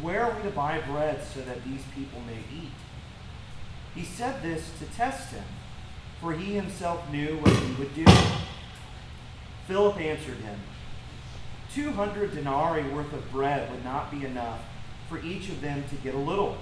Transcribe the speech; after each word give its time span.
Where 0.00 0.24
are 0.24 0.36
we 0.36 0.42
to 0.42 0.50
buy 0.50 0.80
bread 0.80 1.22
so 1.22 1.40
that 1.42 1.64
these 1.64 1.82
people 1.94 2.20
may 2.26 2.38
eat? 2.54 2.72
He 3.94 4.04
said 4.04 4.42
this 4.42 4.70
to 4.78 4.86
test 4.86 5.32
him, 5.32 5.44
for 6.20 6.32
he 6.32 6.54
himself 6.54 7.10
knew 7.10 7.38
what 7.38 7.56
he 7.56 7.74
would 7.74 7.94
do. 7.94 8.04
Philip 9.66 10.00
answered 10.00 10.38
him, 10.38 10.58
Two 11.72 11.92
hundred 11.92 12.34
denarii 12.34 12.88
worth 12.92 13.12
of 13.12 13.30
bread 13.30 13.70
would 13.70 13.84
not 13.84 14.10
be 14.10 14.24
enough 14.24 14.60
for 15.08 15.20
each 15.20 15.48
of 15.48 15.60
them 15.60 15.84
to 15.90 15.96
get 15.96 16.14
a 16.14 16.18
little. 16.18 16.58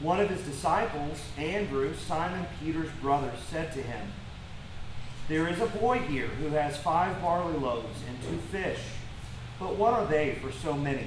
One 0.00 0.20
of 0.20 0.28
his 0.28 0.42
disciples, 0.42 1.22
Andrew, 1.38 1.94
Simon 1.94 2.46
Peter's 2.60 2.90
brother, 3.00 3.32
said 3.48 3.72
to 3.72 3.82
him, 3.82 4.08
There 5.28 5.48
is 5.48 5.60
a 5.60 5.66
boy 5.66 5.98
here 6.00 6.26
who 6.26 6.48
has 6.48 6.76
five 6.76 7.22
barley 7.22 7.56
loaves 7.56 8.00
and 8.08 8.20
two 8.22 8.38
fish, 8.38 8.80
but 9.60 9.76
what 9.76 9.94
are 9.94 10.06
they 10.06 10.38
for 10.42 10.50
so 10.50 10.74
many? 10.74 11.06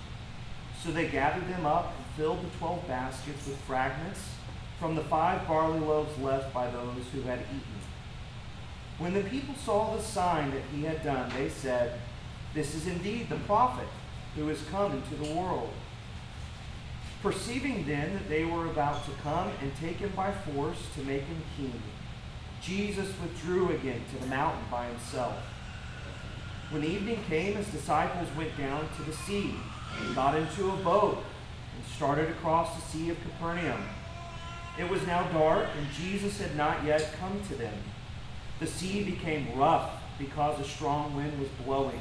So 0.83 0.91
they 0.91 1.07
gathered 1.07 1.47
them 1.47 1.65
up 1.65 1.93
and 1.95 2.05
filled 2.17 2.43
the 2.43 2.57
twelve 2.57 2.87
baskets 2.87 3.47
with 3.47 3.57
fragments 3.59 4.19
from 4.79 4.95
the 4.95 5.03
five 5.03 5.47
barley 5.47 5.79
loaves 5.79 6.17
left 6.17 6.53
by 6.53 6.69
those 6.71 7.05
who 7.13 7.21
had 7.21 7.39
eaten. 7.39 7.61
When 8.97 9.13
the 9.13 9.21
people 9.21 9.53
saw 9.55 9.95
the 9.95 10.01
sign 10.01 10.51
that 10.51 10.63
he 10.73 10.83
had 10.83 11.03
done, 11.03 11.31
they 11.37 11.49
said, 11.49 11.99
this 12.53 12.73
is 12.75 12.87
indeed 12.87 13.29
the 13.29 13.37
prophet 13.37 13.87
who 14.35 14.49
is 14.49 14.61
come 14.71 14.91
into 14.91 15.15
the 15.15 15.33
world. 15.35 15.69
Perceiving 17.21 17.85
then 17.85 18.13
that 18.13 18.27
they 18.27 18.43
were 18.43 18.65
about 18.65 19.05
to 19.05 19.11
come 19.21 19.51
and 19.61 19.71
take 19.79 19.97
him 19.97 20.11
by 20.15 20.31
force 20.31 20.79
to 20.95 21.03
make 21.03 21.23
him 21.23 21.43
king, 21.55 21.81
Jesus 22.61 23.09
withdrew 23.21 23.69
again 23.69 24.01
to 24.11 24.19
the 24.19 24.27
mountain 24.27 24.63
by 24.71 24.87
himself. 24.87 25.37
When 26.71 26.83
evening 26.83 27.23
came, 27.27 27.55
his 27.55 27.67
disciples 27.67 28.29
went 28.35 28.57
down 28.57 28.89
to 28.97 29.03
the 29.03 29.13
sea, 29.13 29.53
and 29.99 30.15
got 30.15 30.35
into 30.35 30.71
a 30.71 30.75
boat, 30.77 31.17
and 31.75 31.85
started 31.95 32.29
across 32.29 32.75
the 32.75 32.81
Sea 32.89 33.09
of 33.09 33.21
Capernaum. 33.21 33.83
It 34.79 34.89
was 34.89 35.05
now 35.05 35.23
dark, 35.31 35.67
and 35.77 35.87
Jesus 35.91 36.39
had 36.39 36.55
not 36.55 36.83
yet 36.83 37.13
come 37.19 37.41
to 37.47 37.55
them. 37.55 37.73
The 38.59 38.67
sea 38.67 39.03
became 39.03 39.57
rough 39.57 39.91
because 40.17 40.59
a 40.59 40.63
strong 40.63 41.15
wind 41.15 41.37
was 41.39 41.49
blowing. 41.65 41.99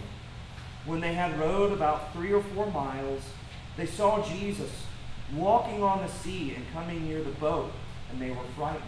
When 0.86 1.00
they 1.00 1.14
had 1.14 1.38
rowed 1.38 1.72
about 1.72 2.12
three 2.12 2.32
or 2.32 2.42
four 2.42 2.70
miles, 2.70 3.22
they 3.76 3.86
saw 3.86 4.26
Jesus 4.26 4.70
walking 5.34 5.82
on 5.82 6.02
the 6.02 6.08
sea 6.08 6.54
and 6.54 6.72
coming 6.72 7.06
near 7.06 7.22
the 7.22 7.30
boat, 7.32 7.70
and 8.10 8.20
they 8.20 8.30
were 8.30 8.44
frightened. 8.56 8.82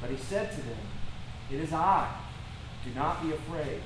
But 0.00 0.10
he 0.10 0.16
said 0.16 0.50
to 0.50 0.60
them, 0.60 0.78
It 1.50 1.60
is 1.60 1.72
I. 1.72 2.12
Do 2.84 2.90
not 2.94 3.22
be 3.22 3.32
afraid. 3.32 3.80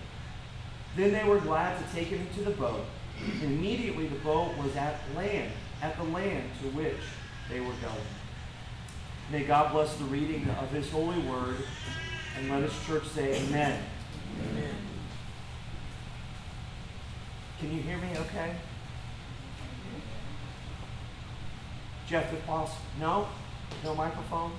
Then 0.96 1.12
they 1.12 1.24
were 1.24 1.40
glad 1.40 1.78
to 1.78 1.94
take 1.94 2.08
him 2.08 2.26
into 2.26 2.42
the 2.42 2.56
boat. 2.56 2.84
And 3.24 3.42
immediately 3.42 4.06
the 4.06 4.18
boat 4.18 4.56
was 4.56 4.76
at 4.76 5.00
land, 5.16 5.50
at 5.82 5.96
the 5.96 6.04
land 6.04 6.50
to 6.62 6.68
which 6.68 6.96
they 7.50 7.60
were 7.60 7.66
going. 7.66 8.06
May 9.30 9.44
God 9.44 9.72
bless 9.72 9.96
the 9.96 10.04
reading 10.04 10.48
of 10.60 10.70
his 10.70 10.90
holy 10.90 11.18
word, 11.20 11.56
and 12.38 12.50
let 12.50 12.62
his 12.62 12.86
church 12.86 13.06
say 13.08 13.42
amen. 13.42 13.82
Amen. 14.50 14.74
Can 17.58 17.74
you 17.74 17.82
hear 17.82 17.96
me 17.96 18.08
okay? 18.18 18.54
Jeff, 22.06 22.32
if 22.32 22.46
possible. 22.46 22.78
No? 23.00 23.28
No 23.82 23.94
microphone? 23.94 24.52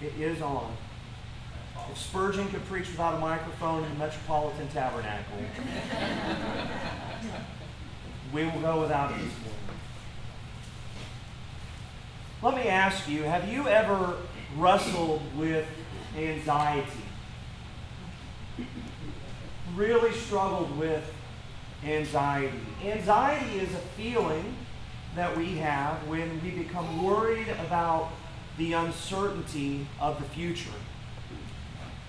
It 0.00 0.12
is 0.18 0.42
on. 0.42 0.76
If 1.90 1.98
Spurgeon 1.98 2.48
could 2.48 2.64
preach 2.66 2.88
without 2.88 3.14
a 3.14 3.18
microphone 3.18 3.84
in 3.84 3.90
the 3.90 3.98
Metropolitan 3.98 4.68
Tabernacle, 4.68 5.38
we 8.32 8.44
will 8.44 8.60
go 8.60 8.80
without 8.80 9.12
it. 9.12 9.18
Let 12.42 12.56
me 12.56 12.68
ask 12.68 13.08
you 13.08 13.22
have 13.22 13.48
you 13.48 13.68
ever 13.68 14.16
wrestled 14.56 15.22
with 15.36 15.66
anxiety? 16.16 17.02
really 19.74 20.12
struggled 20.12 20.76
with 20.78 21.02
anxiety. 21.84 22.60
Anxiety 22.84 23.58
is 23.58 23.72
a 23.74 23.78
feeling 23.96 24.54
that 25.14 25.36
we 25.36 25.56
have 25.56 26.06
when 26.08 26.42
we 26.42 26.50
become 26.50 27.02
worried 27.02 27.48
about 27.66 28.10
the 28.58 28.72
uncertainty 28.72 29.86
of 30.00 30.18
the 30.20 30.28
future. 30.28 30.70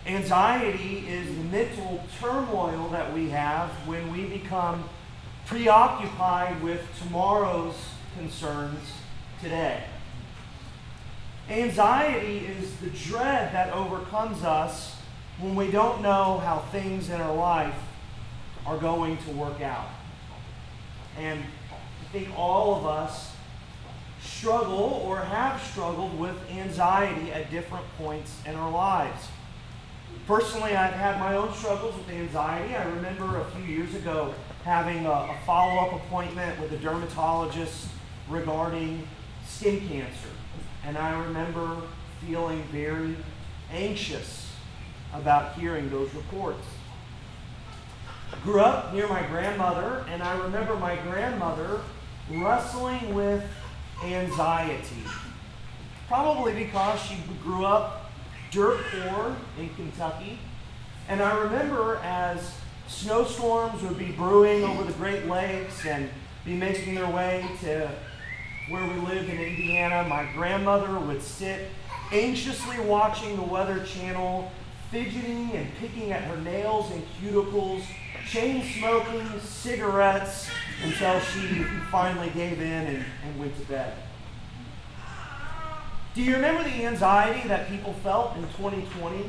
Anxiety 0.05 1.05
is 1.07 1.27
the 1.37 1.43
mental 1.45 2.03
turmoil 2.19 2.89
that 2.89 3.13
we 3.13 3.29
have 3.29 3.69
when 3.87 4.11
we 4.11 4.25
become 4.25 4.89
preoccupied 5.45 6.61
with 6.61 6.81
tomorrow's 6.99 7.75
concerns 8.17 8.79
today. 9.41 9.81
Anxiety 11.49 12.45
is 12.45 12.75
the 12.77 12.89
dread 12.89 13.53
that 13.53 13.71
overcomes 13.71 14.43
us 14.43 14.97
when 15.39 15.55
we 15.55 15.71
don't 15.71 16.01
know 16.01 16.37
how 16.39 16.59
things 16.71 17.09
in 17.09 17.21
our 17.21 17.35
life 17.35 17.75
are 18.65 18.77
going 18.77 19.17
to 19.17 19.31
work 19.31 19.61
out. 19.61 19.87
And 21.17 21.39
I 21.39 22.11
think 22.11 22.27
all 22.37 22.75
of 22.75 22.85
us 22.85 23.31
struggle 24.21 25.01
or 25.05 25.19
have 25.19 25.61
struggled 25.61 26.19
with 26.19 26.35
anxiety 26.51 27.31
at 27.31 27.49
different 27.49 27.85
points 27.97 28.37
in 28.45 28.55
our 28.55 28.71
lives. 28.71 29.27
Personally, 30.27 30.73
I've 30.73 30.93
had 30.93 31.19
my 31.19 31.35
own 31.35 31.53
struggles 31.53 31.95
with 31.97 32.09
anxiety. 32.09 32.75
I 32.75 32.85
remember 32.85 33.41
a 33.41 33.45
few 33.51 33.65
years 33.65 33.93
ago 33.93 34.33
having 34.63 35.05
a, 35.05 35.11
a 35.11 35.37
follow 35.45 35.81
up 35.81 35.93
appointment 35.93 36.59
with 36.61 36.71
a 36.71 36.77
dermatologist 36.77 37.89
regarding 38.29 39.05
skin 39.45 39.85
cancer. 39.85 40.29
And 40.85 40.97
I 40.97 41.19
remember 41.25 41.81
feeling 42.25 42.63
very 42.71 43.17
anxious 43.69 44.49
about 45.13 45.55
hearing 45.55 45.89
those 45.89 46.13
reports. 46.13 46.65
Grew 48.43 48.61
up 48.61 48.93
near 48.93 49.07
my 49.09 49.23
grandmother, 49.23 50.05
and 50.09 50.23
I 50.23 50.37
remember 50.39 50.75
my 50.75 50.95
grandmother 50.95 51.81
wrestling 52.31 53.13
with 53.13 53.43
anxiety. 54.03 55.03
Probably 56.07 56.53
because 56.53 57.01
she 57.01 57.17
grew 57.43 57.65
up 57.65 58.02
dirt 58.53 58.79
poor 58.91 59.35
in 59.57 59.69
Kentucky. 59.75 60.39
And 61.09 61.21
I 61.21 61.37
remember 61.37 61.97
as 62.03 62.55
snowstorms 62.87 63.81
would 63.81 63.97
be 63.97 64.11
brewing 64.11 64.63
over 64.63 64.83
the 64.83 64.93
Great 64.93 65.25
Lakes 65.25 65.85
and 65.85 66.09
be 66.45 66.53
making 66.53 66.95
their 66.95 67.09
way 67.09 67.45
to 67.61 67.89
where 68.69 68.87
we 68.87 68.95
lived 69.01 69.29
in 69.29 69.39
Indiana, 69.39 70.07
my 70.07 70.25
grandmother 70.33 70.99
would 70.99 71.21
sit 71.21 71.69
anxiously 72.11 72.79
watching 72.81 73.35
the 73.35 73.43
Weather 73.43 73.83
Channel 73.83 74.51
fidgeting 74.91 75.51
and 75.53 75.67
picking 75.79 76.11
at 76.11 76.21
her 76.23 76.37
nails 76.37 76.91
and 76.91 77.03
cuticles, 77.19 77.83
chain 78.27 78.63
smoking 78.77 79.27
cigarettes 79.39 80.49
until 80.83 81.19
she 81.19 81.63
finally 81.91 82.29
gave 82.29 82.61
in 82.61 82.87
and, 82.87 83.05
and 83.25 83.39
went 83.39 83.57
to 83.57 83.65
bed. 83.65 83.93
Do 86.15 86.21
you 86.21 86.35
remember 86.35 86.63
the 86.63 86.85
anxiety 86.85 87.47
that 87.47 87.67
people 87.69 87.93
felt 88.03 88.35
in 88.37 88.43
2020 88.43 89.27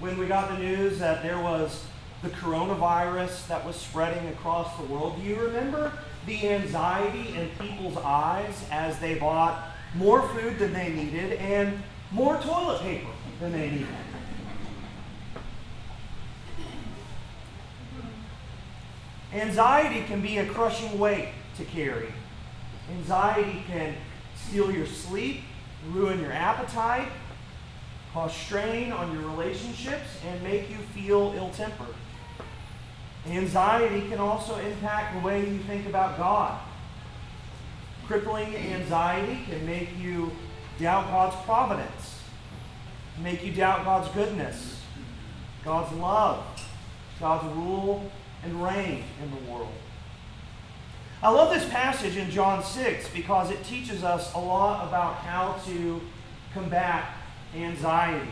when 0.00 0.18
we 0.18 0.26
got 0.26 0.50
the 0.50 0.58
news 0.58 0.98
that 0.98 1.22
there 1.22 1.38
was 1.38 1.84
the 2.24 2.30
coronavirus 2.30 3.46
that 3.46 3.64
was 3.64 3.76
spreading 3.76 4.26
across 4.30 4.76
the 4.78 4.82
world, 4.84 5.16
do 5.16 5.22
you 5.22 5.36
remember 5.36 5.92
the 6.26 6.48
anxiety 6.48 7.36
in 7.36 7.50
people's 7.60 7.96
eyes 7.98 8.64
as 8.72 8.98
they 8.98 9.14
bought 9.14 9.68
more 9.94 10.26
food 10.30 10.58
than 10.58 10.72
they 10.72 10.92
needed 10.92 11.34
and 11.34 11.80
more 12.10 12.36
toilet 12.38 12.80
paper 12.80 13.10
than 13.38 13.52
they 13.52 13.70
needed? 13.70 13.86
Anxiety 19.32 20.04
can 20.06 20.20
be 20.20 20.38
a 20.38 20.46
crushing 20.46 20.98
weight 20.98 21.28
to 21.58 21.64
carry. 21.64 22.12
Anxiety 22.90 23.62
can 23.68 23.94
steal 24.48 24.70
your 24.70 24.86
sleep, 24.86 25.42
ruin 25.90 26.20
your 26.20 26.32
appetite, 26.32 27.08
cause 28.12 28.34
strain 28.34 28.92
on 28.92 29.12
your 29.12 29.28
relationships, 29.30 30.18
and 30.26 30.42
make 30.42 30.70
you 30.70 30.76
feel 30.94 31.34
ill 31.36 31.50
tempered. 31.50 31.94
Anxiety 33.26 34.06
can 34.08 34.18
also 34.18 34.56
impact 34.56 35.14
the 35.14 35.26
way 35.26 35.48
you 35.48 35.58
think 35.60 35.86
about 35.86 36.18
God. 36.18 36.60
Crippling 38.06 38.54
anxiety 38.54 39.40
can 39.48 39.64
make 39.64 39.88
you 39.98 40.30
doubt 40.78 41.06
God's 41.06 41.36
providence, 41.44 42.20
make 43.22 43.44
you 43.44 43.52
doubt 43.52 43.84
God's 43.84 44.08
goodness, 44.14 44.82
God's 45.64 45.96
love, 45.96 46.44
God's 47.18 47.46
rule 47.56 48.10
and 48.42 48.62
reign 48.62 49.04
in 49.22 49.30
the 49.30 49.50
world. 49.50 49.72
I 51.24 51.30
love 51.30 51.54
this 51.54 51.66
passage 51.70 52.18
in 52.18 52.30
John 52.30 52.62
6 52.62 53.08
because 53.08 53.50
it 53.50 53.64
teaches 53.64 54.04
us 54.04 54.34
a 54.34 54.38
lot 54.38 54.86
about 54.86 55.14
how 55.14 55.54
to 55.64 56.02
combat 56.52 57.14
anxiety. 57.56 58.28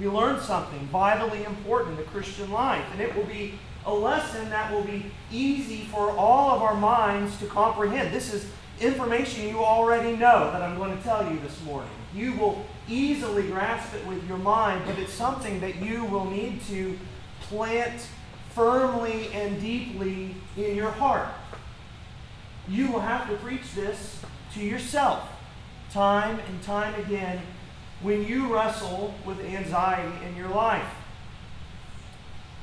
We 0.00 0.08
learn 0.08 0.40
something 0.40 0.80
vitally 0.86 1.44
important 1.44 1.98
in 1.98 2.02
the 2.02 2.10
Christian 2.10 2.50
life, 2.50 2.86
and 2.92 3.02
it 3.02 3.14
will 3.14 3.26
be 3.26 3.58
a 3.84 3.92
lesson 3.92 4.48
that 4.48 4.72
will 4.72 4.84
be 4.84 5.12
easy 5.30 5.82
for 5.92 6.10
all 6.10 6.52
of 6.52 6.62
our 6.62 6.74
minds 6.74 7.36
to 7.40 7.46
comprehend. 7.48 8.14
This 8.14 8.32
is 8.32 8.46
information 8.80 9.46
you 9.46 9.58
already 9.58 10.16
know 10.16 10.50
that 10.50 10.62
I'm 10.62 10.78
going 10.78 10.96
to 10.96 11.04
tell 11.04 11.30
you 11.30 11.38
this 11.40 11.62
morning. 11.64 11.90
You 12.14 12.32
will 12.32 12.64
easily 12.88 13.42
grasp 13.42 13.92
it 13.94 14.06
with 14.06 14.26
your 14.26 14.38
mind, 14.38 14.84
but 14.86 14.98
it's 14.98 15.12
something 15.12 15.60
that 15.60 15.82
you 15.82 16.06
will 16.06 16.24
need 16.24 16.62
to 16.68 16.98
plant 17.42 18.06
firmly 18.54 19.28
and 19.32 19.60
deeply 19.60 20.34
in 20.56 20.76
your 20.76 20.90
heart. 20.90 21.28
You 22.68 22.90
will 22.90 23.00
have 23.00 23.28
to 23.28 23.36
preach 23.36 23.74
this 23.74 24.20
to 24.54 24.60
yourself 24.60 25.28
time 25.92 26.38
and 26.48 26.62
time 26.62 26.94
again 27.00 27.40
when 28.02 28.24
you 28.26 28.52
wrestle 28.52 29.14
with 29.26 29.40
anxiety 29.40 30.26
in 30.26 30.36
your 30.36 30.48
life. 30.48 30.86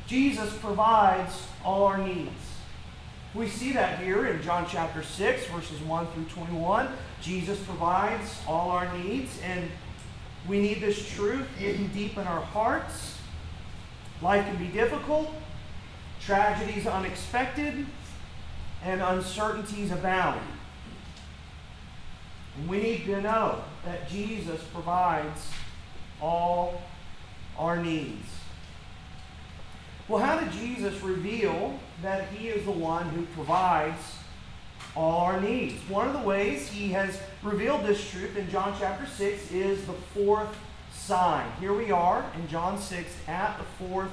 Jesus 0.08 0.56
provides 0.60 1.48
all 1.64 1.84
our 1.84 1.98
needs. 1.98 2.32
We 3.34 3.48
see 3.48 3.74
that 3.74 4.00
here 4.00 4.26
in 4.28 4.42
John 4.42 4.66
chapter 4.70 5.04
6, 5.04 5.46
verses 5.48 5.80
1 5.82 6.08
through 6.08 6.26
21. 6.26 6.88
Jesus 7.22 7.60
provides 7.60 8.40
all 8.48 8.72
our 8.72 8.98
needs, 8.98 9.40
and 9.44 9.70
we 10.48 10.62
need 10.62 10.80
this 10.80 11.08
truth 11.14 11.46
hidden 11.58 11.90
deep 11.90 12.18
in 12.18 12.26
our 12.26 12.42
hearts. 12.42 13.18
Life 14.22 14.46
can 14.46 14.56
be 14.56 14.70
difficult, 14.70 15.30
Tragedies 16.28 16.86
unexpected 16.86 17.86
and 18.84 19.02
uncertainties 19.02 19.94
abound. 19.94 20.42
And 22.58 22.68
we 22.68 22.82
need 22.82 23.06
to 23.06 23.22
know 23.22 23.64
that 23.86 24.10
Jesus 24.10 24.62
provides 24.74 25.50
all 26.22 26.82
our 27.58 27.82
needs. 27.82 28.28
Well, 30.10 30.22
how 30.22 30.38
did 30.38 30.52
Jesus 30.52 31.02
reveal 31.02 31.80
that 32.02 32.28
he 32.28 32.50
is 32.50 32.66
the 32.66 32.72
one 32.72 33.08
who 33.08 33.26
provides 33.28 34.18
all 34.98 35.22
our 35.22 35.40
needs? 35.40 35.76
One 35.88 36.08
of 36.08 36.14
the 36.14 36.28
ways 36.28 36.68
he 36.68 36.90
has 36.90 37.22
revealed 37.42 37.86
this 37.86 38.12
truth 38.12 38.36
in 38.36 38.50
John 38.50 38.76
chapter 38.78 39.06
6 39.06 39.54
is 39.54 39.86
the 39.86 39.94
fourth 39.94 40.54
sign. 40.92 41.50
Here 41.62 41.74
we 41.74 41.90
are 41.90 42.30
in 42.36 42.50
John 42.50 42.78
6 42.78 43.16
at 43.30 43.58
the 43.58 43.86
fourth 43.86 44.12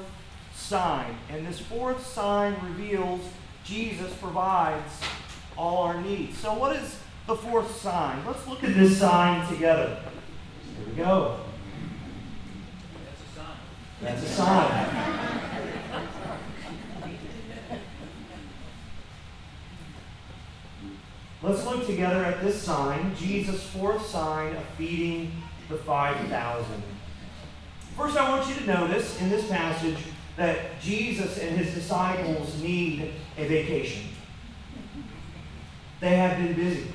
sign. 0.55 1.17
And 1.31 1.47
this 1.47 1.61
fourth 1.61 2.07
sign 2.07 2.57
reveals 2.63 3.21
Jesus 3.65 4.13
provides 4.15 5.01
all 5.57 5.85
our 5.85 6.01
needs. 6.01 6.39
So, 6.39 6.55
what 6.55 6.77
is 6.77 6.99
the 7.27 7.37
fourth 7.37 7.81
sign? 7.81 8.25
Let's 8.27 8.47
look 8.47 8.63
at 8.65 8.75
this 8.75 8.99
sign 8.99 9.47
together. 9.53 9.99
Here 10.77 10.87
we 10.87 10.95
go. 10.95 11.41
That's 13.05 13.23
a 13.23 13.37
sign. 13.37 13.57
That's 14.03 14.23
a 14.23 14.29
sign. 14.29 15.25
Let's 21.43 21.67
look 21.67 21.85
together 21.85 22.25
at 22.25 22.43
this 22.43 22.61
sign, 22.63 23.15
Jesus' 23.17 23.63
fourth 23.63 24.07
sign 24.07 24.57
of 24.57 24.65
feeding 24.79 25.31
the 25.69 25.77
5,000. 25.77 26.83
First, 27.97 28.17
I 28.17 28.31
want 28.31 28.49
you 28.49 28.55
to 28.55 28.67
notice 28.67 29.21
in 29.21 29.29
this 29.29 29.47
passage 29.49 29.99
that 30.37 30.81
Jesus 30.81 31.39
and 31.39 31.57
his 31.57 31.75
disciples 31.75 32.61
need 32.61 33.13
a 33.39 33.47
vacation. 33.47 34.09
They 36.01 36.17
have 36.17 36.37
been 36.37 36.55
busy. 36.55 36.93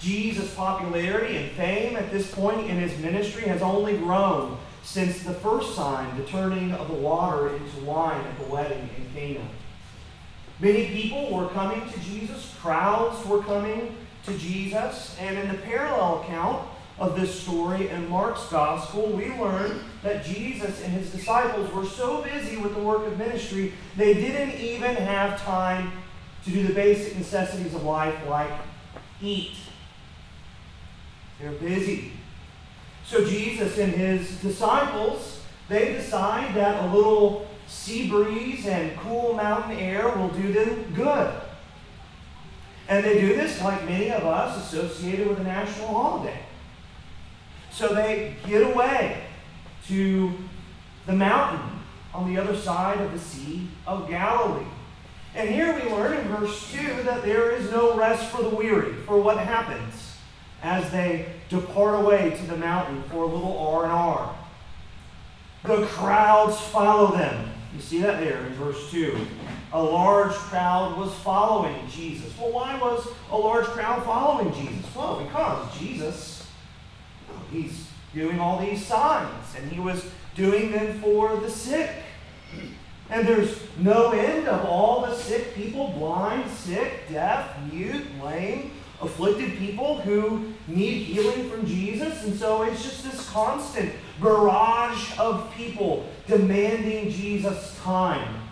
Jesus' 0.00 0.54
popularity 0.54 1.36
and 1.36 1.50
fame 1.52 1.96
at 1.96 2.10
this 2.10 2.30
point 2.32 2.68
in 2.68 2.76
his 2.78 2.98
ministry 2.98 3.44
has 3.44 3.62
only 3.62 3.96
grown 3.96 4.58
since 4.82 5.22
the 5.22 5.34
first 5.34 5.74
sign, 5.74 6.16
the 6.16 6.24
turning 6.24 6.72
of 6.72 6.88
the 6.88 6.94
water 6.94 7.54
into 7.56 7.80
wine 7.84 8.20
at 8.20 8.38
the 8.38 8.52
wedding 8.52 8.88
in 8.96 9.12
Cana. 9.14 9.48
Many 10.60 10.88
people 10.88 11.34
were 11.34 11.48
coming 11.48 11.88
to 11.90 12.00
Jesus, 12.00 12.54
crowds 12.60 13.24
were 13.26 13.42
coming 13.42 13.96
to 14.24 14.38
Jesus, 14.38 15.16
and 15.20 15.38
in 15.38 15.48
the 15.48 15.58
parallel 15.58 16.22
account, 16.22 16.68
of 16.98 17.18
this 17.18 17.40
story 17.42 17.88
in 17.88 18.08
Mark's 18.08 18.46
gospel, 18.48 19.08
we 19.08 19.30
learn 19.32 19.80
that 20.02 20.24
Jesus 20.24 20.82
and 20.82 20.92
his 20.92 21.10
disciples 21.10 21.70
were 21.72 21.84
so 21.84 22.22
busy 22.22 22.56
with 22.56 22.74
the 22.74 22.80
work 22.80 23.06
of 23.06 23.18
ministry, 23.18 23.74
they 23.96 24.14
didn't 24.14 24.58
even 24.58 24.94
have 24.96 25.40
time 25.42 25.92
to 26.44 26.50
do 26.50 26.66
the 26.66 26.72
basic 26.72 27.16
necessities 27.16 27.74
of 27.74 27.82
life 27.82 28.16
like 28.28 28.50
eat. 29.20 29.56
They're 31.40 31.52
busy. 31.52 32.12
So 33.04 33.24
Jesus 33.24 33.78
and 33.78 33.92
his 33.92 34.40
disciples, 34.40 35.42
they 35.68 35.92
decide 35.92 36.54
that 36.54 36.84
a 36.84 36.94
little 36.94 37.46
sea 37.66 38.08
breeze 38.08 38.66
and 38.66 38.96
cool 38.98 39.34
mountain 39.34 39.78
air 39.78 40.08
will 40.16 40.28
do 40.28 40.52
them 40.52 40.92
good. 40.94 41.34
And 42.88 43.04
they 43.04 43.20
do 43.20 43.28
this 43.34 43.60
like 43.60 43.84
many 43.84 44.10
of 44.12 44.24
us 44.24 44.72
associated 44.72 45.26
with 45.28 45.40
a 45.40 45.44
national 45.44 45.88
holiday. 45.88 46.45
So 47.76 47.94
they 47.94 48.34
get 48.46 48.62
away 48.62 49.22
to 49.88 50.32
the 51.04 51.12
mountain 51.12 51.60
on 52.14 52.32
the 52.32 52.40
other 52.40 52.56
side 52.56 52.98
of 53.02 53.12
the 53.12 53.18
Sea 53.18 53.68
of 53.86 54.08
Galilee. 54.08 54.64
And 55.34 55.50
here 55.50 55.74
we 55.74 55.90
learn 55.90 56.16
in 56.16 56.26
verse 56.28 56.72
2 56.72 57.02
that 57.02 57.22
there 57.22 57.50
is 57.50 57.70
no 57.70 57.94
rest 57.94 58.30
for 58.30 58.42
the 58.42 58.48
weary. 58.48 58.94
For 59.02 59.20
what 59.20 59.36
happens 59.36 60.16
as 60.62 60.90
they 60.90 61.26
depart 61.50 62.02
away 62.02 62.30
to 62.30 62.46
the 62.46 62.56
mountain 62.56 63.02
for 63.10 63.24
a 63.24 63.26
little 63.26 63.58
R&R? 63.58 64.34
The 65.64 65.84
crowds 65.88 66.58
follow 66.58 67.14
them. 67.14 67.50
You 67.74 67.82
see 67.82 68.00
that 68.00 68.20
there 68.20 68.38
in 68.46 68.54
verse 68.54 68.90
2. 68.90 69.18
A 69.74 69.82
large 69.82 70.32
crowd 70.32 70.96
was 70.96 71.12
following 71.16 71.76
Jesus. 71.90 72.32
Well, 72.38 72.52
why 72.52 72.78
was 72.78 73.06
a 73.30 73.36
large 73.36 73.66
crowd 73.66 74.02
following 74.02 74.54
Jesus? 74.54 74.86
Well, 74.94 75.22
because 75.22 75.78
Jesus 75.78 76.35
he's 77.50 77.88
doing 78.14 78.40
all 78.40 78.60
these 78.60 78.84
signs, 78.84 79.54
and 79.56 79.70
he 79.70 79.80
was 79.80 80.04
doing 80.34 80.72
them 80.72 81.00
for 81.00 81.36
the 81.36 81.50
sick. 81.50 81.90
And 83.08 83.26
there's 83.26 83.58
no 83.78 84.10
end 84.10 84.48
of 84.48 84.64
all 84.64 85.02
the 85.02 85.14
sick 85.14 85.54
people 85.54 85.92
blind, 85.92 86.50
sick, 86.50 87.08
deaf, 87.08 87.56
mute, 87.72 88.04
lame, 88.22 88.72
afflicted 89.00 89.58
people 89.58 90.00
who 90.00 90.52
need 90.66 91.04
healing 91.04 91.48
from 91.50 91.66
Jesus. 91.66 92.24
And 92.24 92.34
so 92.34 92.62
it's 92.62 92.82
just 92.82 93.04
this 93.04 93.28
constant 93.30 93.92
barrage 94.20 95.16
of 95.18 95.52
people 95.54 96.06
demanding 96.26 97.10
Jesus' 97.10 97.78
time. 97.82 98.42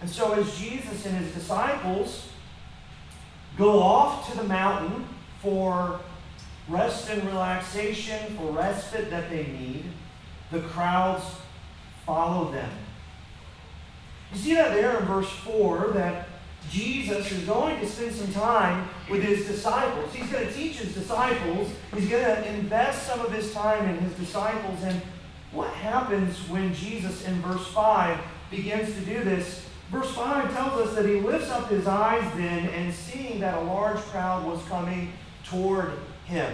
And 0.00 0.08
so 0.08 0.32
as 0.32 0.58
Jesus 0.58 1.04
and 1.06 1.16
his 1.16 1.32
disciples 1.34 2.28
go 3.58 3.82
off 3.82 4.30
to 4.30 4.36
the 4.36 4.44
mountain 4.44 5.06
for 5.40 6.00
rest 6.68 7.08
and 7.10 7.24
relaxation, 7.24 8.36
for 8.36 8.52
respite 8.52 9.10
that 9.10 9.30
they 9.30 9.46
need, 9.46 9.84
the 10.50 10.60
crowds 10.60 11.24
follow 12.04 12.50
them. 12.50 12.70
You 14.32 14.38
see 14.38 14.54
that 14.54 14.72
there 14.72 14.98
in 14.98 15.04
verse 15.06 15.30
4 15.30 15.92
that 15.94 16.28
Jesus 16.70 17.30
is 17.30 17.44
going 17.44 17.78
to 17.78 17.86
spend 17.86 18.12
some 18.12 18.32
time 18.32 18.88
with 19.08 19.22
his 19.22 19.46
disciples. 19.46 20.12
He's 20.12 20.30
going 20.30 20.46
to 20.46 20.52
teach 20.52 20.78
his 20.78 20.94
disciples. 20.94 21.70
He's 21.94 22.08
going 22.08 22.24
to 22.24 22.48
invest 22.48 23.06
some 23.06 23.20
of 23.20 23.32
his 23.32 23.52
time 23.52 23.88
in 23.88 23.98
his 23.98 24.12
disciples. 24.14 24.82
And 24.82 25.00
what 25.52 25.70
happens 25.70 26.36
when 26.48 26.74
Jesus, 26.74 27.24
in 27.24 27.40
verse 27.40 27.66
5, 27.68 28.18
begins 28.50 28.94
to 28.94 29.00
do 29.02 29.22
this. 29.22 29.64
Verse 29.92 30.12
5 30.12 30.52
tells 30.52 30.88
us 30.88 30.96
that 30.96 31.06
he 31.06 31.20
lifts 31.20 31.50
up 31.50 31.68
his 31.68 31.86
eyes 31.86 32.28
then, 32.36 32.68
and 32.70 32.92
seeing 32.92 33.38
that 33.38 33.56
a 33.56 33.60
large 33.60 33.98
crowd 33.98 34.44
was 34.44 34.60
coming 34.64 35.12
toward 35.44 35.92
him. 36.26 36.52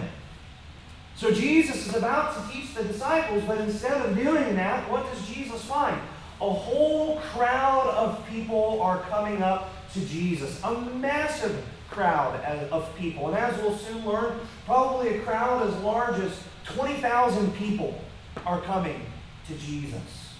So 1.15 1.31
Jesus 1.31 1.87
is 1.87 1.95
about 1.95 2.35
to 2.35 2.53
teach 2.53 2.73
the 2.73 2.83
disciples, 2.83 3.43
but 3.45 3.59
instead 3.59 3.93
of 4.01 4.15
doing 4.15 4.55
that, 4.55 4.89
what 4.89 5.09
does 5.11 5.27
Jesus 5.27 5.63
find? 5.65 5.99
A 6.41 6.49
whole 6.49 7.17
crowd 7.17 7.87
of 7.95 8.27
people 8.27 8.81
are 8.81 9.01
coming 9.03 9.41
up 9.43 9.69
to 9.93 10.03
Jesus. 10.05 10.59
A 10.63 10.73
massive 10.73 11.63
crowd 11.89 12.43
of 12.71 12.93
people. 12.97 13.27
And 13.27 13.37
as 13.37 13.55
we'll 13.61 13.77
soon 13.77 14.05
learn, 14.05 14.39
probably 14.65 15.17
a 15.17 15.19
crowd 15.21 15.67
as 15.67 15.75
large 15.81 16.19
as 16.19 16.31
20,000 16.65 17.55
people 17.55 18.01
are 18.45 18.61
coming 18.61 19.05
to 19.47 19.53
Jesus. 19.55 20.33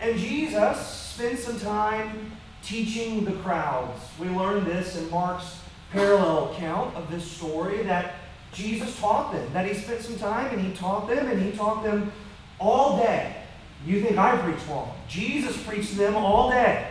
And 0.00 0.18
Jesus 0.18 0.86
spends 0.86 1.42
some 1.42 1.58
time 1.58 2.32
teaching 2.62 3.24
the 3.24 3.32
crowds. 3.32 4.00
We 4.20 4.28
learn 4.28 4.64
this 4.64 4.96
in 4.96 5.08
Mark's 5.10 5.60
parallel 5.92 6.52
account 6.52 6.94
of 6.94 7.10
this 7.10 7.28
story 7.30 7.82
that 7.84 8.16
Jesus 8.56 8.98
taught 8.98 9.32
them, 9.32 9.52
that 9.52 9.66
he 9.66 9.74
spent 9.74 10.00
some 10.00 10.16
time 10.16 10.46
and 10.46 10.66
he 10.66 10.72
taught 10.72 11.06
them, 11.08 11.28
and 11.28 11.42
he 11.42 11.52
taught 11.52 11.84
them 11.84 12.10
all 12.58 12.96
day. 12.96 13.36
You 13.84 14.00
think 14.00 14.16
I 14.16 14.36
preach 14.38 14.66
long? 14.68 14.96
Jesus 15.06 15.62
preached 15.62 15.90
to 15.90 15.96
them 15.96 16.16
all 16.16 16.50
day. 16.50 16.88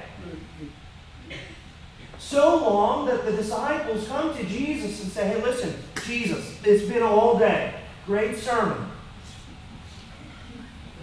So 2.20 2.58
long 2.58 3.08
that 3.08 3.26
the 3.26 3.32
disciples 3.32 4.08
come 4.08 4.36
to 4.38 4.44
Jesus 4.46 5.04
and 5.04 5.12
say, 5.12 5.28
Hey, 5.28 5.42
listen, 5.42 5.74
Jesus, 6.06 6.60
it's 6.64 6.86
been 6.86 7.02
all 7.02 7.40
day. 7.40 7.74
Great 8.06 8.38
sermon. 8.38 8.90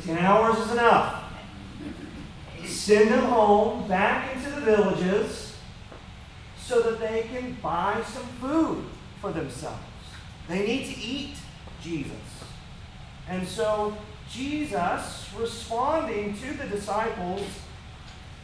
Ten 0.05 0.19
hours 0.19 0.59
is 0.59 0.73
enough. 0.73 1.25
Send 2.65 3.11
them 3.11 3.25
home 3.25 3.89
back 3.89 4.37
into 4.37 4.51
the 4.51 4.61
villages 4.61 5.57
so 6.57 6.81
that 6.83 7.01
they 7.01 7.23
can 7.33 7.57
buy 7.61 8.03
some 8.07 8.27
food 8.41 8.85
for 9.21 9.33
themselves. 9.33 9.92
They 10.49 10.67
need 10.67 10.87
to 10.87 11.01
eat 11.01 11.37
Jesus. 11.83 12.13
And 13.29 13.47
so 13.47 13.97
Jesus, 14.31 15.29
responding 15.39 16.37
to 16.39 16.53
the 16.55 16.67
disciples, 16.67 17.43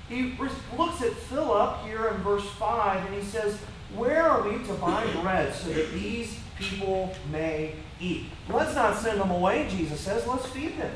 he 0.08 0.34
looks 0.76 1.02
at 1.02 1.12
Philip 1.12 1.82
here 1.84 2.08
in 2.08 2.16
verse 2.18 2.48
5 2.52 3.06
and 3.06 3.14
he 3.14 3.22
says, 3.22 3.56
Where 3.94 4.22
are 4.22 4.48
we 4.48 4.64
to 4.64 4.72
buy 4.74 5.06
bread 5.20 5.54
so 5.54 5.70
that 5.70 5.92
these 5.92 6.38
people 6.58 7.14
may 7.30 7.74
eat? 8.00 8.26
Let's 8.48 8.74
not 8.74 8.96
send 8.96 9.20
them 9.20 9.30
away, 9.30 9.68
Jesus 9.70 10.00
says. 10.00 10.26
Let's 10.26 10.46
feed 10.46 10.78
them. 10.78 10.92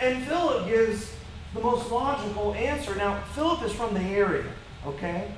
And 0.00 0.24
Philip 0.24 0.66
gives 0.66 1.12
the 1.54 1.60
most 1.60 1.90
logical 1.90 2.54
answer. 2.54 2.94
Now, 2.94 3.20
Philip 3.34 3.62
is 3.62 3.72
from 3.72 3.94
the 3.94 4.00
area, 4.00 4.46
okay? 4.86 5.32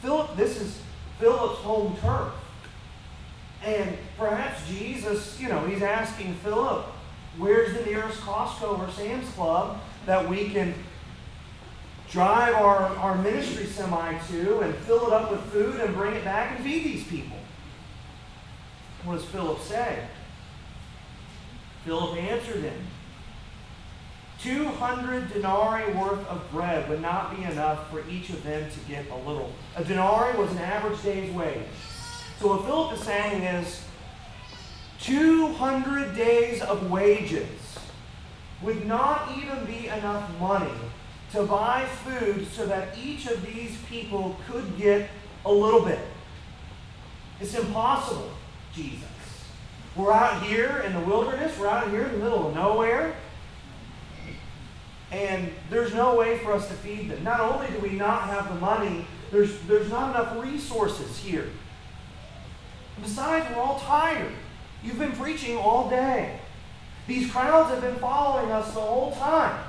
Philip, 0.00 0.36
this 0.36 0.60
is 0.60 0.80
Philip's 1.18 1.60
home 1.60 1.96
turf. 2.00 2.32
And 3.64 3.96
perhaps 4.16 4.66
Jesus, 4.68 5.38
you 5.40 5.48
know, 5.48 5.66
he's 5.66 5.82
asking 5.82 6.34
Philip, 6.36 6.86
where's 7.36 7.76
the 7.76 7.84
nearest 7.84 8.20
Costco 8.20 8.78
or 8.78 8.90
Sam's 8.90 9.28
Club 9.30 9.80
that 10.06 10.28
we 10.28 10.48
can 10.48 10.74
drive 12.10 12.54
our, 12.54 12.86
our 12.96 13.16
ministry 13.18 13.66
semi 13.66 14.18
to 14.30 14.60
and 14.60 14.74
fill 14.74 15.06
it 15.06 15.12
up 15.12 15.30
with 15.30 15.40
food 15.52 15.80
and 15.80 15.94
bring 15.94 16.14
it 16.14 16.24
back 16.24 16.56
and 16.56 16.64
feed 16.64 16.84
these 16.84 17.06
people? 17.06 17.36
What 19.04 19.16
does 19.16 19.24
Philip 19.26 19.60
say? 19.60 20.06
Philip 21.84 22.16
answered 22.16 22.62
him, 22.62 22.86
200 24.42 25.32
denarii 25.32 25.92
worth 25.92 26.26
of 26.26 26.50
bread 26.50 26.88
would 26.88 27.02
not 27.02 27.36
be 27.36 27.44
enough 27.44 27.90
for 27.90 28.02
each 28.08 28.30
of 28.30 28.42
them 28.42 28.70
to 28.70 28.78
get 28.88 29.04
a 29.10 29.16
little. 29.16 29.52
A 29.76 29.84
denarii 29.84 30.38
was 30.38 30.50
an 30.52 30.58
average 30.58 31.02
day's 31.02 31.30
wage. 31.34 31.58
So 32.40 32.48
what 32.48 32.64
Philip 32.64 32.94
is 32.94 33.02
saying 33.02 33.42
is 33.42 33.84
200 35.02 36.16
days 36.16 36.62
of 36.62 36.90
wages 36.90 37.78
would 38.62 38.86
not 38.86 39.30
even 39.36 39.66
be 39.66 39.88
enough 39.88 40.30
money 40.40 40.72
to 41.32 41.42
buy 41.42 41.84
food 41.84 42.46
so 42.50 42.64
that 42.64 42.96
each 42.96 43.26
of 43.26 43.44
these 43.44 43.76
people 43.90 44.36
could 44.48 44.78
get 44.78 45.10
a 45.44 45.52
little 45.52 45.82
bit. 45.82 45.98
It's 47.42 47.54
impossible, 47.54 48.30
Jesus. 48.74 49.04
We're 49.94 50.12
out 50.12 50.42
here 50.42 50.82
in 50.86 50.94
the 50.94 51.00
wilderness, 51.00 51.58
we're 51.58 51.68
out 51.68 51.90
here 51.90 52.04
in 52.04 52.12
the 52.12 52.24
middle 52.24 52.48
of 52.48 52.54
nowhere, 52.54 53.16
and 55.12 55.52
there's 55.68 55.92
no 55.92 56.14
way 56.14 56.38
for 56.38 56.54
us 56.54 56.68
to 56.68 56.74
feed 56.74 57.10
them. 57.10 57.22
Not 57.22 57.40
only 57.40 57.66
do 57.66 57.80
we 57.80 57.90
not 57.90 58.22
have 58.30 58.48
the 58.48 58.58
money, 58.60 59.04
there's, 59.30 59.60
there's 59.62 59.90
not 59.90 60.14
enough 60.14 60.42
resources 60.42 61.18
here. 61.18 61.50
Besides, 63.02 63.46
we're 63.50 63.62
all 63.62 63.80
tired. 63.80 64.32
You've 64.82 64.98
been 64.98 65.12
preaching 65.12 65.56
all 65.56 65.88
day. 65.88 66.40
These 67.06 67.30
crowds 67.30 67.70
have 67.70 67.80
been 67.80 67.96
following 67.96 68.52
us 68.52 68.72
the 68.72 68.80
whole 68.80 69.12
time. 69.12 69.64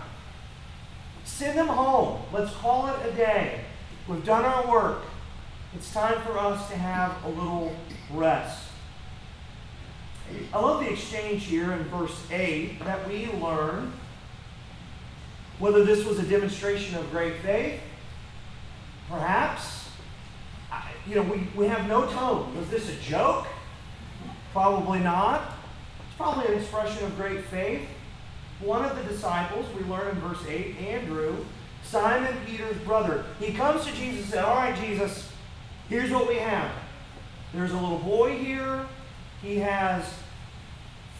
Send 1.23 1.57
them 1.57 1.67
home. 1.67 2.21
Let's 2.31 2.53
call 2.53 2.87
it 2.87 3.05
a 3.05 3.11
day. 3.13 3.61
We've 4.07 4.23
done 4.25 4.45
our 4.45 4.69
work. 4.69 5.03
It's 5.75 5.91
time 5.93 6.21
for 6.23 6.37
us 6.37 6.69
to 6.69 6.75
have 6.75 7.23
a 7.23 7.29
little 7.29 7.75
rest. 8.11 8.67
I 10.53 10.59
love 10.59 10.83
the 10.83 10.91
exchange 10.91 11.45
here 11.45 11.71
in 11.73 11.83
verse 11.85 12.25
8 12.31 12.79
that 12.85 13.07
we 13.07 13.27
learn 13.33 13.93
whether 15.59 15.83
this 15.83 16.05
was 16.05 16.19
a 16.19 16.23
demonstration 16.23 16.95
of 16.97 17.09
great 17.11 17.35
faith, 17.41 17.79
perhaps 19.09 19.80
you 21.07 21.15
know, 21.15 21.23
we, 21.23 21.47
we 21.55 21.67
have 21.67 21.87
no 21.87 22.05
tone. 22.07 22.55
Was 22.55 22.69
this 22.69 22.89
a 22.89 22.95
joke? 23.01 23.47
Probably 24.51 24.99
not. 24.99 25.53
It's 26.07 26.15
probably 26.17 26.53
an 26.53 26.59
expression 26.59 27.05
of 27.05 27.15
great 27.15 27.43
faith. 27.45 27.87
One 28.59 28.85
of 28.85 28.95
the 28.95 29.03
disciples, 29.03 29.65
we 29.75 29.83
learn 29.89 30.09
in 30.09 30.21
verse 30.21 30.45
8, 30.47 30.77
Andrew, 30.77 31.45
Simon 31.83 32.35
Peter's 32.45 32.77
brother, 32.83 33.25
he 33.39 33.53
comes 33.53 33.85
to 33.85 33.93
Jesus 33.93 34.25
and 34.25 34.33
says, 34.33 34.43
All 34.43 34.55
right, 34.55 34.75
Jesus, 34.79 35.31
here's 35.89 36.11
what 36.11 36.27
we 36.27 36.35
have. 36.35 36.71
There's 37.53 37.71
a 37.71 37.77
little 37.77 37.99
boy 37.99 38.37
here. 38.37 38.85
He 39.41 39.57
has 39.57 40.05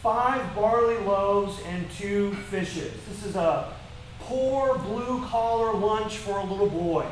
five 0.02 0.54
barley 0.54 0.98
loaves 0.98 1.60
and 1.66 1.90
two 1.90 2.32
fishes. 2.50 2.92
This 3.08 3.24
is 3.24 3.36
a 3.36 3.72
poor 4.20 4.78
blue 4.78 5.24
collar 5.26 5.74
lunch 5.74 6.18
for 6.18 6.38
a 6.38 6.44
little 6.44 6.70
boy. 6.70 7.06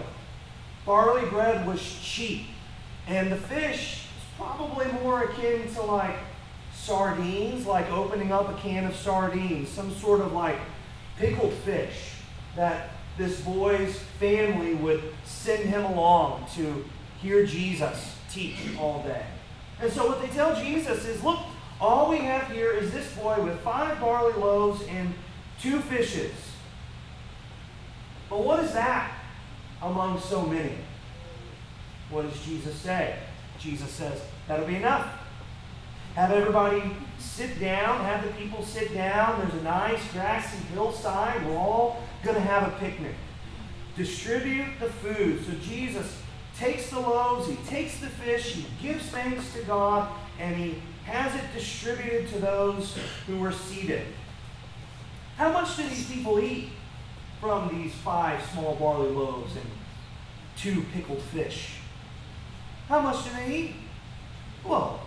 Barley 0.87 1.29
bread 1.29 1.67
was 1.67 1.83
cheap. 2.03 2.47
And 3.07 3.31
the 3.31 3.37
fish 3.37 4.05
is 4.05 4.25
probably 4.37 4.91
more 5.03 5.25
akin 5.25 5.73
to 5.75 5.83
like 5.83 6.17
sardines, 6.75 7.67
like 7.67 7.91
opening 7.91 8.33
up 8.33 8.49
a 8.49 8.61
can 8.61 8.85
of 8.85 8.97
sardines, 8.97 9.69
some 9.69 9.93
sort 9.95 10.21
of 10.21 10.33
like 10.33 10.59
pickled 11.17 11.53
fish 11.53 12.15
that 12.57 12.91
this 13.19 13.41
boy's 13.41 13.99
family 14.19 14.75
would 14.75 15.03
send 15.25 15.69
him 15.69 15.85
along 15.85 16.47
to 16.55 16.85
hear 17.21 17.45
Jesus 17.45 18.17
teach 18.31 18.57
all 18.79 19.03
day. 19.03 19.27
And 19.81 19.93
so 19.93 20.07
what 20.07 20.23
they 20.23 20.29
tell 20.29 20.55
Jesus 20.55 21.05
is, 21.05 21.23
look, 21.23 21.39
all 21.81 22.11
we 22.11 22.19
have 22.19 22.51
here 22.51 22.73
is 22.73 22.93
this 22.93 23.11
boy 23.15 23.43
with 23.43 23.59
five 23.61 23.99
barley 24.01 24.35
loaves 24.35 24.83
and 24.89 25.13
two 25.61 25.81
fishes. 25.81 26.33
But 28.29 28.45
what 28.45 28.63
is 28.65 28.73
that 28.73 29.13
among 29.83 30.21
so 30.21 30.47
many? 30.47 30.77
What 32.11 32.31
does 32.31 32.45
Jesus 32.45 32.75
say? 32.77 33.17
Jesus 33.59 33.91
says, 33.91 34.21
that'll 34.49 34.67
be 34.67 34.77
enough. 34.77 35.07
Have 36.15 36.33
everybody 36.33 36.83
sit 37.19 37.61
down, 37.61 38.01
have 38.05 38.25
the 38.25 38.33
people 38.33 38.65
sit 38.65 38.93
down. 38.93 39.41
There's 39.41 39.61
a 39.61 39.65
nice 39.65 40.01
grassy 40.13 40.59
hillside. 40.75 41.47
We're 41.47 41.57
all 41.57 42.03
going 42.25 42.35
to 42.35 42.43
have 42.43 42.73
a 42.73 42.77
picnic. 42.79 43.15
Distribute 43.97 44.81
the 44.81 44.89
food. 44.89 45.45
So 45.47 45.53
Jesus 45.63 46.21
takes 46.57 46.91
the 46.91 46.99
loaves, 46.99 47.49
he 47.49 47.57
takes 47.67 48.01
the 48.01 48.09
fish, 48.09 48.55
he 48.55 48.67
gives 48.83 49.07
thanks 49.07 49.53
to 49.55 49.63
God, 49.63 50.11
and 50.39 50.57
he 50.57 50.83
has 51.05 51.35
it 51.35 51.45
distributed 51.55 52.29
to 52.31 52.39
those 52.39 52.97
who 53.27 53.39
were 53.39 53.53
seated. 53.53 54.03
How 55.37 55.53
much 55.53 55.77
do 55.77 55.85
these 55.85 56.11
people 56.11 56.39
eat 56.39 56.71
from 57.41 57.69
these 57.69 57.95
five 57.95 58.43
small 58.53 58.75
barley 58.75 59.09
loaves 59.09 59.57
and 59.57 59.67
two 60.57 60.85
pickled 60.93 61.23
fish? 61.23 61.80
How 62.91 63.01
much 63.01 63.23
did 63.23 63.35
they 63.35 63.55
eat? 63.55 63.75
Well, 64.65 65.01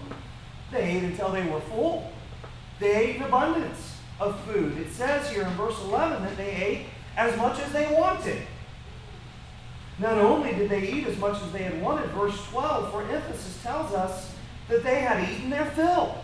they 0.71 0.83
ate 0.83 1.03
until 1.03 1.33
they 1.33 1.45
were 1.45 1.59
full. 1.59 2.13
They 2.79 2.95
ate 2.95 3.15
in 3.17 3.23
abundance 3.23 3.97
of 4.21 4.39
food. 4.45 4.77
It 4.77 4.89
says 4.89 5.29
here 5.29 5.41
in 5.41 5.49
verse 5.55 5.77
11 5.81 6.23
that 6.23 6.37
they 6.37 6.55
ate 6.55 6.85
as 7.17 7.35
much 7.37 7.59
as 7.59 7.73
they 7.73 7.93
wanted. 7.93 8.41
Not 9.99 10.17
only 10.17 10.53
did 10.53 10.69
they 10.69 10.87
eat 10.87 11.07
as 11.07 11.17
much 11.17 11.43
as 11.43 11.51
they 11.51 11.63
had 11.63 11.81
wanted, 11.81 12.09
verse 12.11 12.41
12, 12.45 12.89
for 12.89 13.03
emphasis, 13.03 13.61
tells 13.61 13.93
us 13.93 14.33
that 14.69 14.81
they 14.81 15.01
had 15.01 15.29
eaten 15.29 15.49
their 15.49 15.65
fill. 15.65 16.23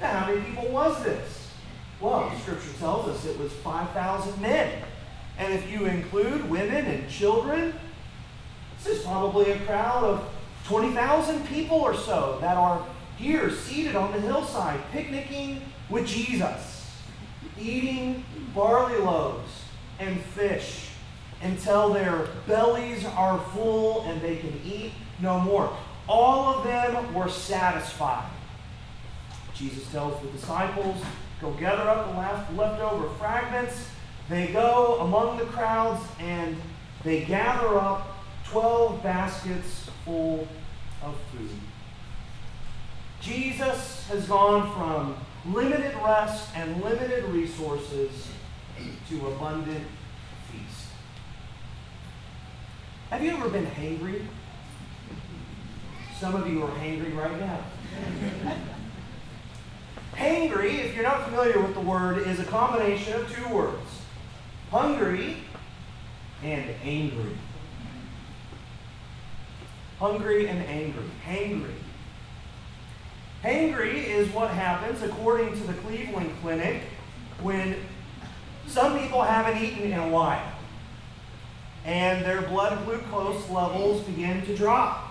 Now, 0.00 0.20
how 0.20 0.32
many 0.32 0.44
people 0.44 0.68
was 0.68 1.02
this? 1.02 1.50
Well, 2.00 2.32
Scripture 2.40 2.78
tells 2.78 3.08
us 3.08 3.26
it 3.26 3.36
was 3.36 3.52
5,000 3.52 4.40
men. 4.40 4.84
And 5.38 5.52
if 5.52 5.68
you 5.68 5.86
include 5.86 6.48
women 6.48 6.86
and 6.86 7.10
children, 7.10 7.74
this 8.84 8.98
is 8.98 9.04
probably 9.04 9.50
a 9.50 9.58
crowd 9.60 10.04
of 10.04 10.30
20,000 10.66 11.46
people 11.46 11.78
or 11.78 11.94
so 11.94 12.38
that 12.40 12.56
are 12.56 12.84
here 13.16 13.50
seated 13.50 13.96
on 13.96 14.12
the 14.12 14.20
hillside, 14.20 14.78
picnicking 14.92 15.62
with 15.88 16.06
Jesus, 16.06 16.90
eating 17.58 18.24
barley 18.54 18.98
loaves 18.98 19.62
and 19.98 20.20
fish 20.20 20.90
until 21.42 21.92
their 21.92 22.28
bellies 22.46 23.04
are 23.04 23.38
full 23.54 24.02
and 24.02 24.20
they 24.20 24.36
can 24.36 24.60
eat 24.64 24.92
no 25.20 25.38
more. 25.40 25.74
All 26.06 26.54
of 26.54 26.64
them 26.64 27.14
were 27.14 27.28
satisfied. 27.28 28.28
Jesus 29.54 29.90
tells 29.90 30.20
the 30.20 30.28
disciples, 30.28 31.02
Go 31.40 31.52
gather 31.52 31.88
up 31.88 32.48
the 32.50 32.54
leftover 32.56 33.08
fragments. 33.14 33.88
They 34.28 34.48
go 34.48 35.00
among 35.00 35.38
the 35.38 35.44
crowds 35.46 36.02
and 36.18 36.56
they 37.02 37.24
gather 37.24 37.78
up 37.78 38.13
12 38.50 39.02
baskets 39.02 39.90
full 40.04 40.46
of 41.02 41.16
food. 41.32 41.50
Jesus 43.20 44.06
has 44.08 44.26
gone 44.26 44.72
from 44.74 45.16
limited 45.54 45.94
rest 46.04 46.50
and 46.54 46.82
limited 46.82 47.24
resources 47.24 48.28
to 49.08 49.26
abundant 49.28 49.86
feast. 50.50 50.88
Have 53.10 53.22
you 53.22 53.30
ever 53.32 53.48
been 53.48 53.66
hangry? 53.66 54.26
Some 56.18 56.34
of 56.34 56.48
you 56.48 56.62
are 56.62 56.70
hangry 56.70 57.16
right 57.16 57.40
now. 57.40 57.60
hangry, 60.14 60.84
if 60.84 60.94
you're 60.94 61.04
not 61.04 61.24
familiar 61.28 61.60
with 61.60 61.74
the 61.74 61.80
word, 61.80 62.18
is 62.18 62.40
a 62.40 62.44
combination 62.44 63.14
of 63.14 63.34
two 63.34 63.48
words 63.54 63.90
hungry 64.74 65.36
and 66.42 66.68
angry. 66.82 67.36
Hungry 69.98 70.48
and 70.48 70.62
angry. 70.66 71.04
Hangry. 71.26 71.74
Hangry 73.42 74.04
is 74.06 74.28
what 74.30 74.50
happens, 74.50 75.02
according 75.02 75.52
to 75.52 75.66
the 75.66 75.74
Cleveland 75.74 76.32
Clinic, 76.40 76.82
when 77.42 77.76
some 78.66 78.98
people 78.98 79.22
haven't 79.22 79.62
eaten 79.62 79.82
in 79.82 79.92
a 79.92 80.08
while 80.08 80.54
and 81.84 82.24
their 82.24 82.42
blood 82.42 82.84
glucose 82.84 83.48
levels 83.50 84.02
begin 84.02 84.44
to 84.46 84.56
drop 84.56 85.10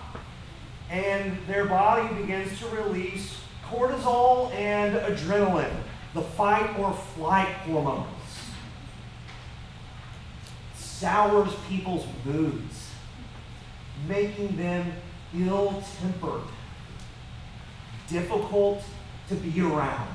and 0.90 1.36
their 1.46 1.64
body 1.66 2.12
begins 2.14 2.58
to 2.58 2.66
release 2.68 3.40
cortisol 3.68 4.52
and 4.54 4.94
adrenaline, 4.96 5.74
the 6.12 6.20
fight 6.20 6.78
or 6.78 6.92
flight 6.92 7.48
hormones. 7.48 8.06
Sours 10.74 11.52
people's 11.68 12.06
moods, 12.24 12.83
making 14.08 14.56
them 14.56 14.92
ill 15.36 15.82
tempered 16.00 16.42
difficult 18.08 18.82
to 19.28 19.34
be 19.34 19.60
around. 19.60 20.08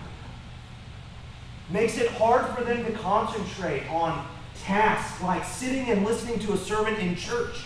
Makes 1.72 1.98
it 1.98 2.10
hard 2.12 2.56
for 2.56 2.64
them 2.64 2.86
to 2.86 2.92
concentrate 2.92 3.90
on 3.90 4.26
tasks 4.64 5.22
like 5.22 5.44
sitting 5.44 5.90
and 5.90 6.06
listening 6.06 6.40
to 6.40 6.54
a 6.54 6.58
sermon 6.58 6.96
in 6.96 7.16
church 7.16 7.66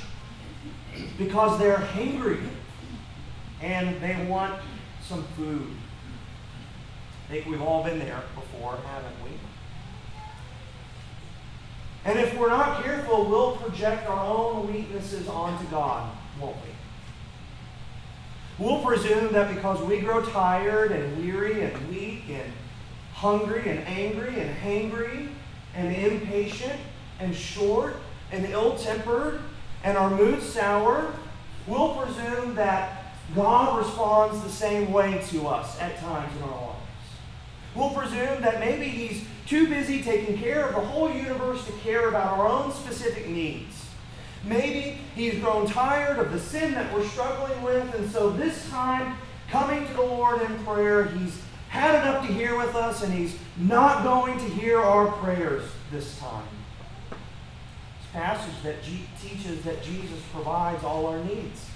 because 1.17 1.57
they're 1.59 1.77
hungry 1.77 2.39
and 3.61 3.99
they 4.01 4.25
want 4.27 4.59
some 5.01 5.23
food. 5.35 5.67
I 7.27 7.31
think 7.31 7.47
we've 7.47 7.61
all 7.61 7.83
been 7.83 7.99
there 7.99 8.21
before, 8.35 8.77
haven't 8.85 9.15
we? 9.23 9.31
And 12.05 12.19
if 12.19 12.37
we're 12.37 12.49
not 12.49 12.83
careful, 12.83 13.29
we'll 13.29 13.55
project 13.57 14.07
our 14.07 14.25
own 14.25 14.71
weaknesses 14.71 15.27
onto 15.27 15.65
God, 15.69 16.11
won't 16.39 16.57
we? 16.57 18.63
We'll 18.63 18.83
presume 18.83 19.33
that 19.33 19.55
because 19.55 19.81
we 19.81 20.01
grow 20.01 20.21
tired 20.21 20.91
and 20.91 21.17
weary 21.17 21.63
and 21.63 21.89
weak 21.89 22.25
and 22.29 22.51
hungry 23.13 23.69
and 23.69 23.79
angry 23.87 24.39
and 24.39 24.55
hangry 24.57 25.29
and 25.75 25.95
impatient 25.95 26.79
and 27.19 27.33
short 27.33 27.95
and 28.31 28.45
ill 28.45 28.77
tempered 28.77 29.39
and 29.83 29.97
our 29.97 30.09
mood 30.09 30.41
sour, 30.41 31.13
we'll 31.67 31.95
presume 31.95 32.55
that 32.55 33.15
God 33.33 33.77
responds 33.77 34.43
the 34.43 34.49
same 34.49 34.91
way 34.91 35.23
to 35.29 35.47
us 35.47 35.79
at 35.79 35.97
times 35.99 36.35
in 36.35 36.43
our 36.43 36.49
lives. 36.49 36.82
We'll 37.75 37.89
presume 37.89 38.41
that 38.41 38.59
maybe 38.59 38.85
He's 38.85 39.25
too 39.47 39.67
busy 39.67 40.01
taking 40.01 40.37
care 40.37 40.67
of 40.67 40.75
the 40.75 40.81
whole 40.81 41.11
universe 41.11 41.65
to 41.65 41.71
care 41.73 42.09
about 42.09 42.37
our 42.39 42.47
own 42.47 42.71
specific 42.71 43.27
needs. 43.27 43.83
Maybe 44.45 44.97
he's 45.15 45.39
grown 45.39 45.67
tired 45.67 46.19
of 46.19 46.31
the 46.31 46.39
sin 46.39 46.73
that 46.73 46.93
we're 46.93 47.07
struggling 47.07 47.61
with, 47.61 47.93
and 47.95 48.09
so 48.11 48.29
this 48.29 48.69
time, 48.69 49.15
coming 49.49 49.87
to 49.87 49.93
the 49.93 50.01
Lord 50.01 50.41
in 50.41 50.63
prayer, 50.65 51.05
he's 51.05 51.39
had 51.69 51.95
enough 51.95 52.27
to 52.27 52.33
hear 52.33 52.57
with 52.57 52.75
us, 52.75 53.03
and 53.03 53.13
he's 53.13 53.37
not 53.57 54.03
going 54.03 54.37
to 54.37 54.45
hear 54.45 54.79
our 54.79 55.11
prayers 55.13 55.63
this 55.91 56.19
time. 56.19 56.45
This 57.09 58.11
passage 58.11 58.63
that 58.63 58.83
G- 58.83 59.05
teaches 59.21 59.61
that 59.63 59.81
Jesus 59.81 60.19
provides 60.33 60.83
all 60.83 61.05
our 61.07 61.23
needs. 61.23 61.69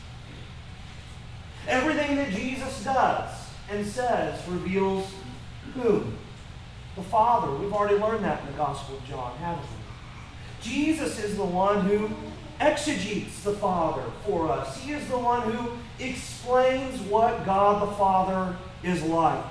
Everything 1.68 2.18
that 2.18 2.32
Jesus 2.32 2.84
does 2.84 3.32
and 3.70 3.86
says 3.86 4.46
reveals 4.48 5.10
whom? 5.78 6.18
The 6.96 7.04
Father. 7.04 7.52
We've 7.52 7.74
already 7.74 7.98
learned 7.98 8.24
that 8.26 8.42
in 8.42 8.48
the 8.48 8.58
Gospel 8.58 8.98
of 8.98 9.06
John, 9.06 9.36
haven't 9.38 9.63
we? 9.63 9.68
Jesus 10.62 11.24
is 11.24 11.38
the 11.38 11.46
one 11.46 11.82
who 11.82 12.10
exegetes 12.60 13.44
the 13.44 13.54
Father 13.54 14.04
for 14.26 14.52
us. 14.52 14.82
He 14.82 14.92
is 14.92 15.08
the 15.08 15.18
one 15.18 15.52
who 15.52 15.72
explains 16.04 17.00
what 17.02 17.46
God 17.46 17.88
the 17.88 17.94
Father 17.94 18.56
is 18.84 19.04
like. 19.04 19.46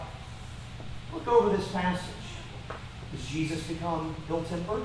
Look 1.12 1.26
over 1.28 1.56
this 1.56 1.68
passage. 1.68 2.02
Does 3.12 3.26
Jesus 3.26 3.62
become 3.64 4.14
ill 4.28 4.42
tempered? 4.42 4.82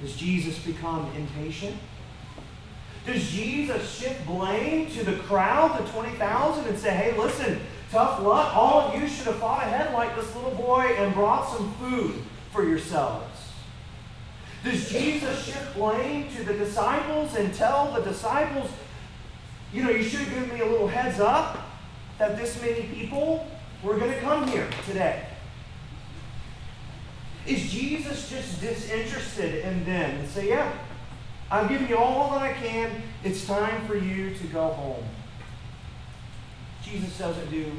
Does 0.00 0.16
Jesus 0.16 0.58
become 0.58 1.10
impatient? 1.16 1.76
Does 3.06 3.30
Jesus 3.30 3.98
shift 3.98 4.26
blame 4.26 4.90
to 4.92 5.04
the 5.04 5.16
crowd, 5.16 5.78
the 5.78 5.90
20,000, 5.92 6.64
and 6.66 6.78
say, 6.78 6.90
hey, 6.94 7.18
listen, 7.18 7.60
tough 7.94 8.20
luck. 8.20 8.56
All 8.56 8.80
of 8.80 9.00
you 9.00 9.08
should 9.08 9.26
have 9.28 9.36
fought 9.36 9.62
ahead 9.62 9.94
like 9.94 10.16
this 10.16 10.34
little 10.34 10.50
boy 10.50 10.82
and 10.98 11.14
brought 11.14 11.48
some 11.48 11.72
food 11.74 12.24
for 12.50 12.68
yourselves? 12.68 13.52
Does 14.64 14.90
Jesus 14.90 15.44
shift 15.44 15.74
blame 15.74 16.28
to 16.34 16.42
the 16.42 16.54
disciples 16.54 17.36
and 17.36 17.54
tell 17.54 17.92
the 17.92 18.00
disciples, 18.00 18.68
you 19.72 19.84
know, 19.84 19.90
you 19.90 20.02
should 20.02 20.20
have 20.20 20.30
given 20.30 20.48
me 20.48 20.60
a 20.60 20.66
little 20.66 20.88
heads 20.88 21.20
up 21.20 21.68
that 22.18 22.36
this 22.36 22.60
many 22.60 22.82
people 22.82 23.46
were 23.82 23.96
going 23.96 24.10
to 24.10 24.20
come 24.20 24.48
here 24.48 24.68
today? 24.86 25.26
Is 27.46 27.70
Jesus 27.70 28.28
just 28.28 28.60
disinterested 28.60 29.64
in 29.64 29.84
them 29.84 30.18
and 30.18 30.28
say, 30.28 30.48
yeah, 30.48 30.72
I've 31.48 31.68
given 31.68 31.86
you 31.88 31.96
all 31.96 32.30
that 32.30 32.42
I 32.42 32.54
can. 32.54 33.02
It's 33.22 33.46
time 33.46 33.86
for 33.86 33.96
you 33.96 34.34
to 34.34 34.46
go 34.48 34.68
home. 34.68 35.04
Jesus 36.94 37.18
doesn't 37.18 37.50
do 37.50 37.72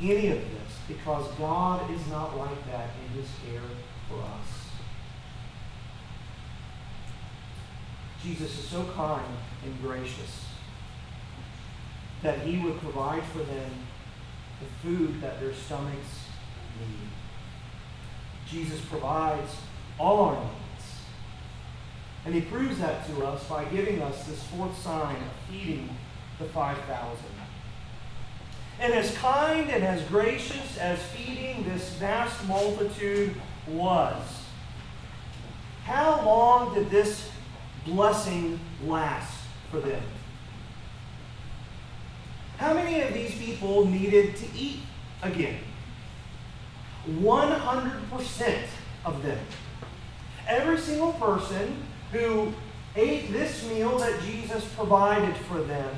any 0.00 0.28
of 0.28 0.38
this 0.38 0.78
because 0.88 1.26
God 1.32 1.90
is 1.90 2.06
not 2.06 2.38
like 2.38 2.66
that 2.70 2.88
in 3.04 3.20
his 3.20 3.28
care 3.44 3.60
for 4.08 4.16
us. 4.16 4.70
Jesus 8.22 8.58
is 8.58 8.64
so 8.66 8.84
kind 8.94 9.36
and 9.62 9.82
gracious 9.82 10.46
that 12.22 12.38
he 12.40 12.58
would 12.60 12.80
provide 12.80 13.22
for 13.24 13.40
them 13.40 13.70
the 14.60 14.88
food 14.88 15.20
that 15.20 15.38
their 15.38 15.52
stomachs 15.52 16.28
need. 16.80 17.08
Jesus 18.48 18.80
provides 18.86 19.50
all 19.98 20.24
our 20.24 20.36
needs. 20.36 20.86
And 22.24 22.34
he 22.34 22.40
proves 22.40 22.78
that 22.78 23.06
to 23.08 23.26
us 23.26 23.44
by 23.44 23.66
giving 23.66 24.00
us 24.00 24.24
this 24.24 24.42
fourth 24.44 24.78
sign 24.78 25.16
of 25.16 25.50
feeding 25.50 25.90
the 26.38 26.46
5,000. 26.46 27.41
And 28.82 28.92
as 28.92 29.16
kind 29.16 29.70
and 29.70 29.84
as 29.84 30.02
gracious 30.08 30.76
as 30.76 31.00
feeding 31.04 31.64
this 31.64 31.94
vast 31.94 32.46
multitude 32.46 33.34
was, 33.68 34.22
how 35.84 36.22
long 36.24 36.74
did 36.74 36.90
this 36.90 37.30
blessing 37.84 38.58
last 38.84 39.42
for 39.72 39.80
them. 39.80 40.02
How 42.58 42.74
many 42.74 43.00
of 43.00 43.12
these 43.14 43.34
people 43.36 43.86
needed 43.86 44.36
to 44.36 44.46
eat 44.56 44.80
again? 45.22 45.58
100% 47.08 48.62
of 49.04 49.22
them. 49.22 49.38
Every 50.46 50.78
single 50.78 51.14
person 51.14 51.82
who 52.12 52.52
ate 52.94 53.32
this 53.32 53.66
meal 53.66 53.98
that 53.98 54.20
Jesus 54.22 54.64
provided 54.76 55.36
for 55.36 55.62
them 55.62 55.96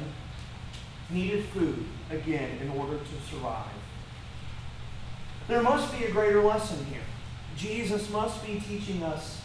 needed 1.11 1.45
food 1.47 1.85
again 2.11 2.59
in 2.63 2.71
order 2.71 2.99
to 2.99 3.31
survive. 3.31 3.67
There 5.49 5.63
must 5.63 5.97
be 5.97 6.05
a 6.05 6.11
greater 6.11 6.43
lesson 6.43 6.85
here. 6.87 7.03
Jesus 7.57 8.11
must 8.11 8.45
be 8.45 8.61
teaching 8.67 9.03
us 9.03 9.41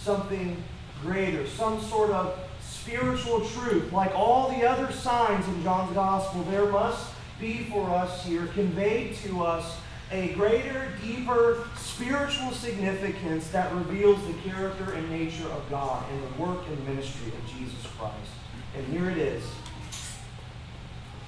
something 0.00 0.62
greater, 1.02 1.46
some 1.46 1.80
sort 1.80 2.10
of 2.10 2.38
spiritual 2.60 3.44
truth. 3.46 3.92
Like 3.92 4.12
all 4.14 4.50
the 4.50 4.68
other 4.68 4.92
signs 4.92 5.46
in 5.48 5.62
John's 5.62 5.94
Gospel, 5.94 6.42
there 6.44 6.66
must 6.66 7.12
be 7.40 7.64
for 7.64 7.90
us 7.90 8.24
here, 8.24 8.46
conveyed 8.48 9.16
to 9.16 9.44
us, 9.44 9.76
a 10.12 10.32
greater, 10.34 10.92
deeper 11.04 11.66
spiritual 11.76 12.52
significance 12.52 13.48
that 13.48 13.72
reveals 13.74 14.24
the 14.26 14.34
character 14.48 14.92
and 14.92 15.10
nature 15.10 15.48
of 15.48 15.68
God 15.68 16.04
and 16.12 16.22
the 16.22 16.42
work 16.42 16.64
and 16.68 16.86
ministry 16.86 17.32
of 17.32 17.58
Jesus 17.58 17.86
Christ. 17.98 18.14
And 18.76 18.86
here 18.86 19.10
it 19.10 19.18
is 19.18 19.42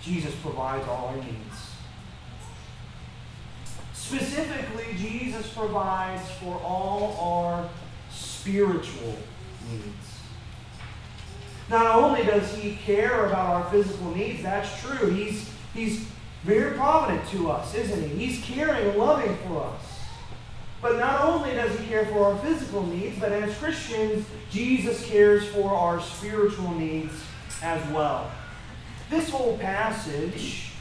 Jesus 0.08 0.34
provides 0.36 0.88
all 0.88 1.08
our 1.08 1.16
needs. 1.16 1.68
Specifically, 3.92 4.86
Jesus 4.96 5.52
provides 5.52 6.30
for 6.40 6.58
all 6.64 7.14
our 7.20 7.68
spiritual 8.10 9.16
needs. 9.70 10.20
Not 11.68 11.94
only 11.94 12.24
does 12.24 12.54
he 12.54 12.76
care 12.76 13.26
about 13.26 13.50
our 13.50 13.70
physical 13.70 14.14
needs, 14.14 14.42
that's 14.42 14.80
true. 14.80 15.10
He's, 15.10 15.50
he's 15.74 16.06
very 16.42 16.74
provident 16.74 17.28
to 17.28 17.50
us, 17.50 17.74
isn't 17.74 18.08
he? 18.08 18.26
He's 18.26 18.42
caring 18.42 18.88
and 18.88 18.96
loving 18.96 19.36
for 19.46 19.64
us. 19.64 19.82
But 20.80 20.98
not 20.98 21.20
only 21.20 21.50
does 21.50 21.78
he 21.78 21.86
care 21.86 22.06
for 22.06 22.32
our 22.32 22.38
physical 22.38 22.86
needs, 22.86 23.18
but 23.20 23.32
as 23.32 23.54
Christians, 23.58 24.24
Jesus 24.50 25.04
cares 25.06 25.46
for 25.48 25.70
our 25.70 26.00
spiritual 26.00 26.72
needs 26.72 27.12
as 27.62 27.86
well. 27.90 28.30
This 29.10 29.30
whole 29.30 29.56
passage 29.58 30.72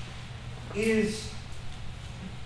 is, 0.76 1.32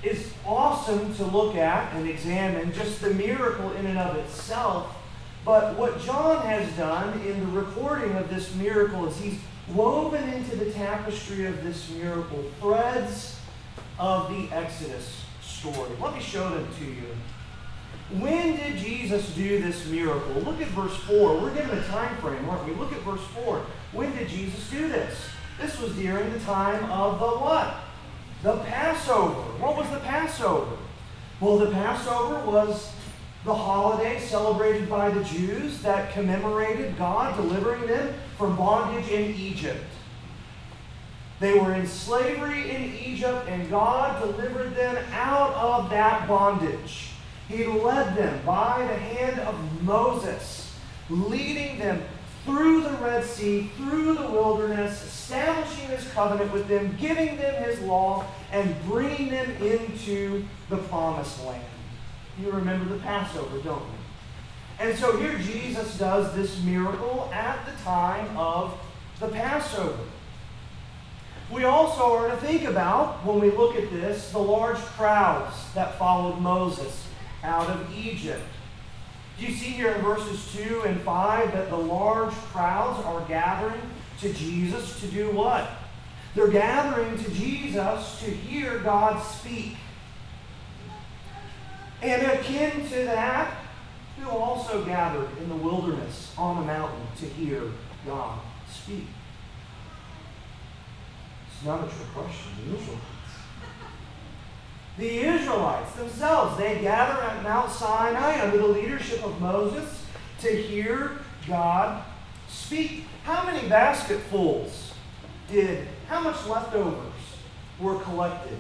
is 0.04 0.32
awesome 0.46 1.14
to 1.16 1.26
look 1.26 1.56
at 1.56 1.94
and 1.94 2.08
examine, 2.08 2.72
just 2.74 3.02
the 3.02 3.14
miracle 3.14 3.72
in 3.74 3.88
and 3.88 3.98
of 3.98 4.16
itself. 4.18 4.96
But 5.44 5.76
what 5.76 6.00
John 6.02 6.46
has 6.46 6.72
done 6.74 7.20
in 7.22 7.40
the 7.40 7.62
recording 7.62 8.12
of 8.16 8.30
this 8.30 8.54
miracle 8.56 9.08
is 9.08 9.18
he's 9.18 9.40
woven 9.74 10.30
into 10.30 10.56
the 10.56 10.72
tapestry 10.72 11.46
of 11.46 11.64
this 11.64 11.90
miracle 11.90 12.44
threads 12.60 13.40
of 13.98 14.30
the 14.30 14.56
Exodus 14.56 15.24
story. 15.42 15.90
Let 16.00 16.14
me 16.16 16.22
show 16.22 16.50
them 16.50 16.68
to 16.78 16.86
you. 16.86 17.16
When 18.20 18.58
did 18.58 18.78
Jesus 18.78 19.34
do 19.34 19.62
this 19.62 19.88
miracle? 19.88 20.34
Look 20.42 20.62
at 20.62 20.68
verse 20.70 20.96
4. 20.98 21.40
We're 21.40 21.54
given 21.56 21.78
a 21.78 21.84
time 21.86 22.16
frame, 22.18 22.48
aren't 22.50 22.68
we? 22.68 22.74
Look 22.76 22.92
at 22.92 23.00
verse 23.02 23.24
4. 23.46 23.66
When 23.94 24.16
did 24.16 24.28
Jesus 24.28 24.70
do 24.70 24.90
this? 24.90 25.16
This 25.60 25.80
was 25.80 25.94
during 25.96 26.32
the 26.32 26.40
time 26.40 26.90
of 26.92 27.20
the 27.20 27.28
what? 27.28 27.76
The 28.44 28.58
Passover. 28.64 29.42
What 29.60 29.78
was 29.78 29.90
the 29.90 30.00
Passover? 30.00 30.78
Well, 31.40 31.58
the 31.58 31.72
Passover 31.72 32.46
was 32.46 32.92
the 33.46 33.54
holiday 33.54 34.20
celebrated 34.20 34.90
by 34.90 35.10
the 35.10 35.24
Jews 35.24 35.82
that 35.82 36.14
commemorated 36.14 36.98
God 36.98 37.36
delivering 37.36 37.88
them 37.88 38.14
from 38.38 38.56
bondage 38.56 39.10
in 39.10 39.34
Egypt. 39.36 39.84
They 41.40 41.58
were 41.58 41.74
in 41.74 41.88
slavery 41.88 42.70
in 42.70 42.94
Egypt, 42.96 43.48
and 43.48 43.68
God 43.70 44.22
delivered 44.22 44.76
them 44.76 45.04
out 45.12 45.54
of 45.56 45.90
that 45.90 46.28
bondage. 46.28 47.10
He 47.48 47.66
led 47.66 48.16
them 48.16 48.40
by 48.46 48.86
the 48.88 48.94
hand 48.94 49.40
of 49.40 49.84
Moses, 49.84 50.76
leading 51.10 51.80
them 51.80 52.04
through 52.46 52.84
the 52.84 52.90
Red 52.98 53.24
Sea, 53.24 53.70
through 53.78 54.16
the 54.16 54.30
wilderness, 54.30 55.04
establishing 55.04 55.88
his 55.90 56.08
covenant 56.12 56.52
with 56.52 56.68
them, 56.68 56.96
giving 57.00 57.38
them 57.38 57.64
his 57.64 57.80
law, 57.82 58.26
and 58.52 58.76
bringing 58.86 59.30
them 59.30 59.50
into 59.62 60.46
the 60.70 60.78
promised 60.78 61.44
land. 61.46 61.64
You 62.40 62.52
remember 62.52 62.92
the 62.94 63.00
Passover, 63.02 63.60
don't 63.60 63.82
you? 63.82 63.98
And 64.80 64.98
so 64.98 65.18
here 65.18 65.38
Jesus 65.38 65.98
does 65.98 66.34
this 66.36 66.62
miracle 66.64 67.30
at 67.32 67.64
the 67.66 67.84
time 67.84 68.36
of 68.36 68.74
the 69.20 69.28
Passover. 69.28 70.00
We 71.52 71.66
also 71.66 72.16
are 72.16 72.30
to 72.30 72.38
think 72.38 72.64
about, 72.64 73.26
when 73.26 73.40
we 73.40 73.52
look 73.52 73.76
at 73.76 73.92
this, 73.92 74.32
the 74.32 74.40
large 74.40 74.78
crowds 74.78 75.56
that 75.76 76.00
followed 76.00 76.40
Moses 76.40 77.08
out 77.44 77.70
of 77.70 77.96
Egypt. 77.96 78.42
Do 79.42 79.48
you 79.48 79.54
see 79.54 79.72
here 79.72 79.90
in 79.94 80.02
verses 80.04 80.54
2 80.54 80.84
and 80.84 81.02
5 81.02 81.54
that 81.54 81.72
the 81.72 81.76
large 81.76 82.32
crowds 82.32 83.04
are 83.04 83.22
gathering 83.28 83.82
to 84.20 84.32
Jesus 84.34 85.00
to 85.02 85.08
do 85.08 85.32
what? 85.32 85.68
They're 86.36 86.48
gathering 86.48 87.18
to 87.18 87.32
Jesus 87.32 88.20
to 88.20 88.30
hear 88.30 88.78
God 88.78 89.20
speak. 89.20 89.78
And 92.04 92.22
akin 92.22 92.88
to 92.90 92.96
that, 93.06 93.52
who 94.20 94.30
also 94.30 94.86
gathered 94.86 95.36
in 95.40 95.50
the 95.50 95.56
wilderness 95.56 96.36
on 96.38 96.58
the 96.58 96.66
mountain 96.68 97.08
to 97.18 97.26
hear 97.26 97.64
God 98.06 98.40
speak? 98.70 99.08
It's 101.48 101.66
not 101.66 101.80
a 101.80 101.88
trick 101.88 102.14
question. 102.14 102.52
The 104.98 105.20
Israelites 105.20 105.94
themselves, 105.94 106.58
they 106.58 106.82
gather 106.82 107.22
at 107.24 107.44
Mount 107.44 107.72
Sinai 107.72 108.42
under 108.42 108.58
the 108.58 108.68
leadership 108.68 109.24
of 109.24 109.40
Moses 109.40 110.06
to 110.42 110.50
hear 110.50 111.20
God 111.48 112.04
speak. 112.50 113.06
How 113.24 113.46
many 113.46 113.68
basketfuls 113.70 114.94
did, 115.50 115.88
how 116.08 116.22
much 116.22 116.46
leftovers 116.48 117.14
were 117.80 118.00
collected 118.00 118.58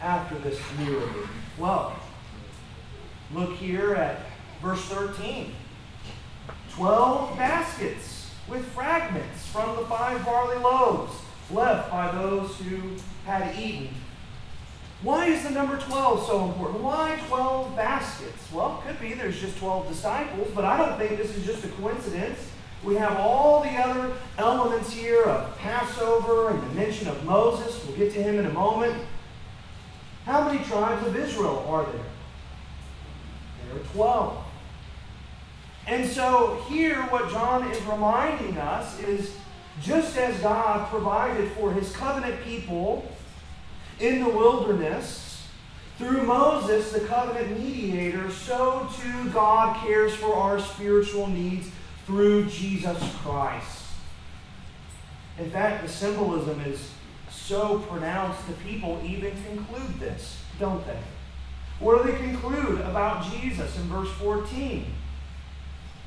after 0.00 0.36
this 0.38 0.60
miracle? 0.78 1.22
Well, 1.58 1.96
Look 3.32 3.56
here 3.56 3.94
at 3.94 4.20
verse 4.62 4.84
13. 4.84 5.52
Twelve 6.70 7.36
baskets 7.36 8.30
with 8.48 8.64
fragments 8.66 9.46
from 9.46 9.74
the 9.76 9.82
five 9.86 10.24
barley 10.24 10.58
loaves 10.58 11.12
left 11.50 11.90
by 11.90 12.12
those 12.12 12.56
who 12.58 12.78
had 13.24 13.58
eaten. 13.58 13.88
Why 15.04 15.26
is 15.26 15.42
the 15.42 15.50
number 15.50 15.76
12 15.76 16.26
so 16.26 16.46
important? 16.46 16.82
Why 16.82 17.20
12 17.28 17.76
baskets? 17.76 18.50
Well, 18.50 18.82
it 18.82 18.88
could 18.88 19.00
be 19.00 19.12
there's 19.12 19.38
just 19.38 19.58
12 19.58 19.86
disciples, 19.86 20.50
but 20.54 20.64
I 20.64 20.78
don't 20.78 20.98
think 20.98 21.18
this 21.18 21.36
is 21.36 21.44
just 21.44 21.62
a 21.62 21.68
coincidence. 21.68 22.38
We 22.82 22.94
have 22.94 23.18
all 23.18 23.62
the 23.62 23.68
other 23.68 24.14
elements 24.38 24.94
here 24.94 25.24
of 25.24 25.58
Passover 25.58 26.50
and 26.50 26.62
the 26.62 26.74
mention 26.74 27.08
of 27.08 27.22
Moses. 27.26 27.84
We'll 27.84 27.98
get 27.98 28.14
to 28.14 28.22
him 28.22 28.38
in 28.38 28.46
a 28.46 28.52
moment. 28.52 28.94
How 30.24 30.50
many 30.50 30.64
tribes 30.64 31.06
of 31.06 31.14
Israel 31.16 31.66
are 31.68 31.84
there? 31.84 32.06
There 33.68 33.82
are 33.82 33.84
12. 33.92 34.44
And 35.86 36.08
so 36.08 36.64
here, 36.66 37.02
what 37.04 37.30
John 37.30 37.70
is 37.70 37.82
reminding 37.82 38.56
us 38.56 38.98
is 39.00 39.36
just 39.82 40.16
as 40.16 40.38
God 40.40 40.88
provided 40.88 41.52
for 41.52 41.74
his 41.74 41.94
covenant 41.94 42.42
people 42.42 43.06
in 44.00 44.22
the 44.22 44.28
wilderness, 44.28 45.46
through 45.98 46.24
Moses, 46.24 46.92
the 46.92 47.00
covenant 47.00 47.58
mediator, 47.60 48.30
so 48.30 48.88
too 49.00 49.30
God 49.30 49.76
cares 49.86 50.14
for 50.14 50.34
our 50.34 50.58
spiritual 50.58 51.28
needs 51.28 51.68
through 52.06 52.46
Jesus 52.46 52.98
Christ. 53.22 53.82
In 55.38 55.50
fact, 55.50 55.84
the 55.84 55.88
symbolism 55.88 56.60
is 56.62 56.90
so 57.30 57.78
pronounced, 57.80 58.46
the 58.46 58.54
people 58.54 59.00
even 59.04 59.32
conclude 59.44 60.00
this, 60.00 60.40
don't 60.58 60.84
they? 60.86 60.98
What 61.80 62.04
do 62.04 62.12
they 62.12 62.18
conclude 62.18 62.80
about 62.80 63.30
Jesus 63.30 63.76
in 63.76 63.82
verse 63.84 64.10
14? 64.12 64.86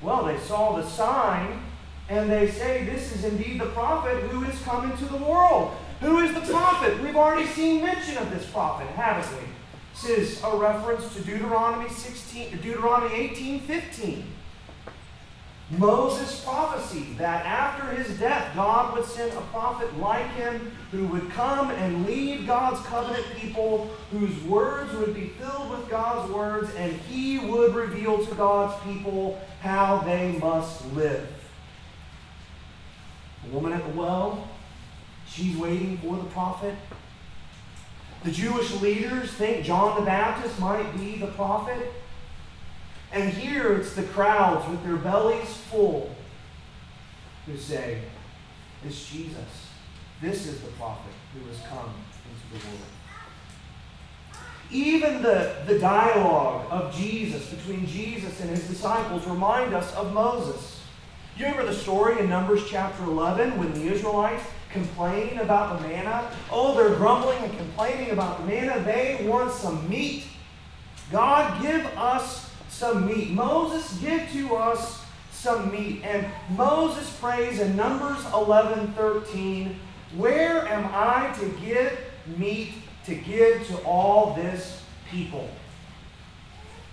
Well, 0.02 0.26
they 0.26 0.38
saw 0.38 0.76
the 0.76 0.88
sign 0.88 1.62
and 2.10 2.30
they 2.30 2.50
say, 2.50 2.86
This 2.86 3.14
is 3.14 3.26
indeed 3.26 3.60
the 3.60 3.68
prophet 3.68 4.24
who 4.24 4.44
is 4.46 4.60
coming 4.62 4.96
to 4.98 5.06
the 5.06 5.18
world. 5.18 5.76
Who 6.02 6.20
is 6.20 6.34
the 6.34 6.42
prophet? 6.42 7.02
We've 7.02 7.16
already 7.16 7.48
seen 7.48 7.82
mention 7.84 8.18
of 8.18 8.30
this 8.30 8.46
prophet, 8.50 8.88
haven't 8.90 9.40
we? 9.40 9.48
This 9.94 10.38
is 10.38 10.44
a 10.44 10.56
reference 10.56 11.12
to 11.16 11.22
Deuteronomy 11.22 11.90
16, 11.90 12.58
Deuteronomy 12.58 13.16
18, 13.16 13.62
15. 13.62 14.26
Moses 15.72 16.46
prophesied 16.46 17.18
that 17.18 17.46
after 17.46 17.92
his 17.92 18.18
death, 18.20 18.56
God 18.56 18.96
would 18.96 19.06
send 19.06 19.34
a 19.34 19.42
prophet 19.42 19.98
like 20.00 20.30
him 20.34 20.72
who 20.92 21.08
would 21.08 21.30
come 21.32 21.72
and 21.72 22.06
lead 22.06 22.48
God's 22.48 22.86
covenant 22.86 23.26
people, 23.36 23.90
whose 24.12 24.42
words 24.44 24.94
would 24.94 25.14
be 25.14 25.28
filled 25.28 25.72
with 25.72 25.90
God's 25.90 26.32
words, 26.32 26.74
and 26.76 26.94
he 26.94 27.40
would 27.40 27.76
reveal 27.76 28.26
to 28.26 28.36
God's 28.36 28.82
people 28.84 29.42
how 29.62 29.98
they 30.06 30.38
must 30.38 30.86
live. 30.94 31.28
The 33.44 33.50
woman 33.50 33.74
at 33.74 33.84
the 33.84 34.00
well, 34.00 34.48
she's 35.30 35.58
waiting 35.58 35.98
for 35.98 36.18
the 36.18 36.26
prophet. 36.26 36.76
The 38.24 38.32
Jewish 38.32 38.82
leaders 38.82 39.32
think 39.32 39.66
John 39.66 40.00
the 40.00 40.06
Baptist 40.06 40.60
might 40.60 40.98
be 40.98 41.18
the 41.18 41.28
prophet. 41.28 41.94
And 43.12 43.30
here 43.32 43.74
it's 43.74 43.94
the 43.94 44.04
crowds 44.04 44.70
with 44.70 44.84
their 44.84 44.98
bellies 44.98 45.58
full 45.70 46.14
who 47.46 47.58
say, 47.58 48.02
It's 48.86 49.10
Jesus. 49.10 49.68
This 50.22 50.48
is 50.48 50.62
the 50.62 50.72
prophet 50.72 51.14
who 51.34 51.48
has 51.48 51.60
come 51.62 51.94
into 52.26 52.60
the 52.60 52.68
world. 52.68 52.82
Even 54.70 55.22
the, 55.22 55.56
the 55.66 55.80
dialogue 55.80 56.66
of 56.70 56.94
Jesus 56.94 57.50
between 57.50 57.86
Jesus 57.86 58.42
and 58.42 58.50
his 58.50 58.68
disciples 58.68 59.26
remind 59.26 59.74
us 59.74 59.94
of 59.96 60.12
Moses. 60.14 60.82
You 61.38 61.46
remember 61.46 61.72
the 61.72 61.78
story 61.78 62.20
in 62.20 62.30
Numbers 62.30 62.64
chapter 62.68 63.04
11 63.04 63.58
when 63.58 63.74
the 63.74 63.94
Israelites 63.94 64.44
complain 64.78 65.40
about 65.40 65.80
the 65.82 65.88
manna? 65.88 66.32
Oh, 66.52 66.76
they're 66.76 66.96
grumbling 66.96 67.44
and 67.44 67.58
complaining 67.58 68.12
about 68.12 68.40
the 68.40 68.46
manna. 68.46 68.80
They 68.84 69.26
want 69.28 69.52
some 69.52 69.90
meat. 69.90 70.26
God, 71.12 71.62
give 71.62 71.86
us 71.98 72.50
some 72.70 73.08
meat. 73.08 73.32
Moses, 73.32 73.98
give 74.00 74.30
to 74.34 74.56
us 74.56 75.04
some 75.32 75.72
meat. 75.72 76.02
And 76.04 76.28
Moses 76.56 77.10
prays 77.20 77.60
in 77.60 77.76
Numbers 77.76 78.24
11 78.34 78.94
13, 78.94 79.80
Where 80.16 80.68
am 80.68 80.90
I 80.94 81.34
to 81.40 81.50
get 81.66 81.98
meat 82.38 82.74
to 83.06 83.16
give 83.16 83.66
to 83.68 83.78
all 83.80 84.34
this 84.34 84.84
people? 85.10 85.50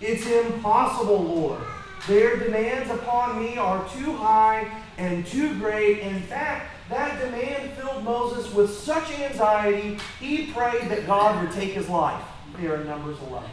It's 0.01 0.27
impossible, 0.27 1.23
Lord. 1.23 1.61
Their 2.07 2.37
demands 2.37 2.91
upon 2.91 3.43
me 3.43 3.57
are 3.57 3.87
too 3.97 4.13
high 4.13 4.71
and 4.99 5.27
too 5.27 5.55
great. 5.59 6.01
In 6.01 6.21
fact, 6.21 6.74
that 6.91 7.21
demand 7.21 7.73
filled 7.73 8.05
Moses 8.05 8.53
with 8.53 8.77
such 8.77 9.11
anxiety, 9.19 9.99
he 10.21 10.53
prayed 10.53 10.91
that 10.91 11.07
God 11.07 11.43
would 11.43 11.55
take 11.55 11.73
his 11.73 11.89
life. 11.89 12.23
There 12.59 12.81
in 12.81 12.87
Numbers 12.87 13.19
11. 13.29 13.49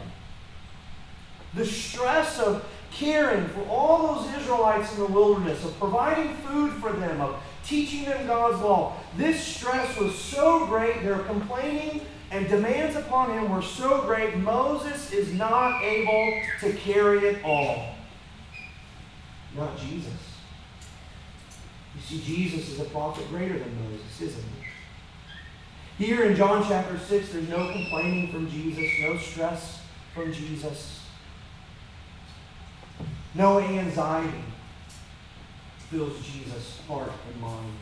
The 1.54 1.66
stress 1.66 2.38
of 2.38 2.64
caring 2.92 3.48
for 3.48 3.62
all 3.68 4.14
those 4.14 4.34
Israelites 4.36 4.92
in 4.92 5.00
the 5.00 5.06
wilderness, 5.06 5.64
of 5.64 5.78
providing 5.78 6.34
food 6.36 6.72
for 6.74 6.92
them, 6.92 7.20
of 7.20 7.42
teaching 7.64 8.04
them 8.04 8.26
God's 8.26 8.62
law. 8.62 8.96
This 9.16 9.42
stress 9.42 9.96
was 9.96 10.16
so 10.16 10.66
great, 10.66 11.02
their 11.02 11.20
complaining 11.20 12.02
and 12.32 12.48
demands 12.48 12.96
upon 12.96 13.30
him 13.30 13.50
were 13.50 13.62
so 13.62 14.00
great, 14.02 14.36
Moses 14.38 15.12
is 15.12 15.34
not 15.34 15.82
able 15.82 16.42
to 16.60 16.72
carry 16.72 17.18
it 17.18 17.44
all. 17.44 17.94
Not 19.54 19.78
Jesus. 19.78 20.31
You 22.08 22.18
see, 22.18 22.36
Jesus 22.36 22.70
is 22.70 22.80
a 22.80 22.84
prophet 22.84 23.28
greater 23.28 23.58
than 23.58 23.76
Moses, 23.84 24.20
isn't 24.20 24.44
he? 25.98 26.04
Here 26.04 26.24
in 26.24 26.36
John 26.36 26.64
chapter 26.66 26.98
6, 26.98 27.32
there's 27.32 27.48
no 27.48 27.70
complaining 27.70 28.32
from 28.32 28.50
Jesus, 28.50 28.90
no 29.00 29.16
stress 29.18 29.80
from 30.14 30.32
Jesus. 30.32 31.00
No 33.34 33.60
anxiety 33.60 34.44
fills 35.90 36.18
Jesus' 36.26 36.80
heart 36.88 37.12
and 37.30 37.40
mind. 37.40 37.72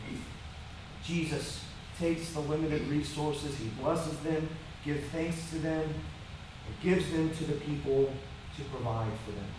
Jesus 1.03 1.63
takes 1.97 2.31
the 2.31 2.39
limited 2.41 2.87
resources, 2.87 3.55
he 3.57 3.69
blesses 3.81 4.17
them, 4.19 4.49
gives 4.83 5.03
thanks 5.11 5.49
to 5.49 5.59
them, 5.59 5.81
and 5.81 6.81
gives 6.83 7.11
them 7.11 7.29
to 7.31 7.43
the 7.45 7.53
people 7.53 8.11
to 8.57 8.63
provide 8.65 9.11
for 9.25 9.31
them. 9.31 9.49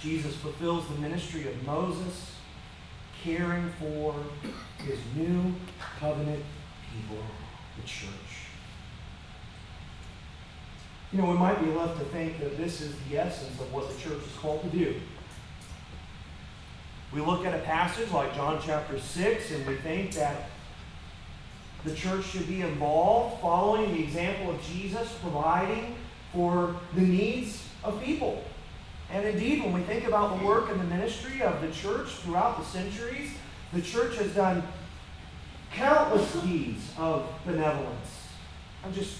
Jesus 0.00 0.34
fulfills 0.36 0.86
the 0.88 0.94
ministry 0.94 1.46
of 1.48 1.66
Moses, 1.66 2.29
caring 3.22 3.70
for 3.78 4.14
his 4.78 4.98
new 5.14 5.54
covenant 5.98 6.44
people, 6.92 7.22
the 7.76 7.86
church. 7.86 8.10
You 11.12 11.18
know, 11.18 11.30
we 11.30 11.36
might 11.36 11.62
be 11.62 11.70
left 11.72 11.98
to 11.98 12.04
think 12.06 12.38
that 12.40 12.56
this 12.56 12.80
is 12.80 12.94
the 13.08 13.18
essence 13.18 13.60
of 13.60 13.72
what 13.72 13.88
the 13.88 14.00
church 14.00 14.22
is 14.24 14.32
called 14.38 14.62
to 14.62 14.68
do. 14.68 14.94
We 17.12 17.20
look 17.20 17.44
at 17.44 17.52
a 17.52 17.62
passage 17.62 18.10
like 18.12 18.34
John 18.34 18.60
chapter 18.64 18.98
6 18.98 19.50
and 19.50 19.66
we 19.66 19.74
think 19.76 20.12
that 20.14 20.50
the 21.84 21.94
church 21.94 22.26
should 22.26 22.46
be 22.46 22.62
involved, 22.62 23.40
following 23.40 23.92
the 23.92 24.02
example 24.02 24.54
of 24.54 24.62
Jesus, 24.62 25.12
providing 25.20 25.96
for 26.32 26.76
the 26.94 27.00
needs 27.00 27.64
of 27.82 28.00
people. 28.02 28.44
And 29.12 29.26
indeed, 29.26 29.62
when 29.62 29.72
we 29.72 29.80
think 29.82 30.06
about 30.06 30.38
the 30.38 30.46
work 30.46 30.70
and 30.70 30.80
the 30.80 30.84
ministry 30.84 31.42
of 31.42 31.60
the 31.60 31.70
church 31.72 32.08
throughout 32.08 32.58
the 32.58 32.64
centuries, 32.64 33.32
the 33.72 33.82
church 33.82 34.16
has 34.16 34.32
done 34.34 34.62
countless 35.72 36.32
deeds 36.42 36.92
of 36.96 37.28
benevolence. 37.44 38.28
I've 38.84 38.94
just 38.94 39.18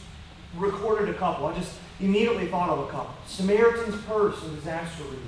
recorded 0.56 1.08
a 1.08 1.14
couple. 1.14 1.46
I 1.46 1.54
just 1.54 1.74
immediately 2.00 2.46
thought 2.46 2.70
of 2.70 2.88
a 2.88 2.90
couple. 2.90 3.14
Samaritan's 3.26 4.00
Purse 4.02 4.42
and 4.42 4.54
disaster 4.56 5.04
relief. 5.04 5.20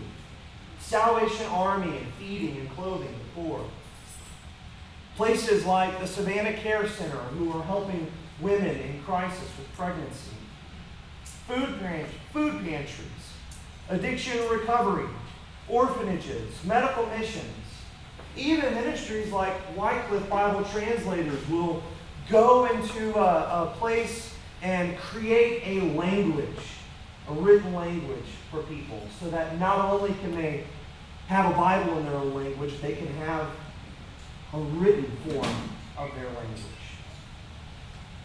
Salvation 0.80 1.46
Army 1.46 1.96
and 1.96 2.06
feeding 2.14 2.56
and 2.58 2.70
clothing 2.70 3.12
the 3.12 3.42
poor. 3.42 3.64
Places 5.16 5.64
like 5.64 6.00
the 6.00 6.06
Savannah 6.06 6.54
Care 6.54 6.88
Center, 6.88 7.18
who 7.18 7.52
are 7.52 7.62
helping 7.62 8.10
women 8.40 8.76
in 8.76 9.02
crisis 9.02 9.48
with 9.58 9.72
pregnancy. 9.76 10.30
Food, 11.46 11.78
food 12.32 12.64
pantries, 12.64 13.31
addiction 13.92 14.38
recovery, 14.48 15.06
orphanages, 15.68 16.52
medical 16.64 17.06
missions. 17.06 17.46
Even 18.36 18.74
ministries 18.74 19.30
like 19.30 19.52
Wycliffe 19.76 20.28
Bible 20.30 20.64
Translators 20.64 21.46
will 21.48 21.82
go 22.30 22.64
into 22.66 23.14
a, 23.18 23.64
a 23.64 23.74
place 23.78 24.34
and 24.62 24.96
create 24.96 25.62
a 25.66 25.94
language, 25.94 26.46
a 27.28 27.34
written 27.34 27.74
language 27.74 28.24
for 28.50 28.62
people, 28.62 29.00
so 29.20 29.28
that 29.28 29.58
not 29.58 29.78
only 29.92 30.14
can 30.14 30.34
they 30.34 30.64
have 31.26 31.52
a 31.52 31.56
Bible 31.56 31.98
in 31.98 32.06
their 32.06 32.14
own 32.14 32.34
language, 32.34 32.80
they 32.80 32.94
can 32.94 33.08
have 33.18 33.46
a 34.54 34.58
written 34.58 35.10
form 35.28 35.54
of 35.98 36.14
their 36.14 36.26
language. 36.26 36.81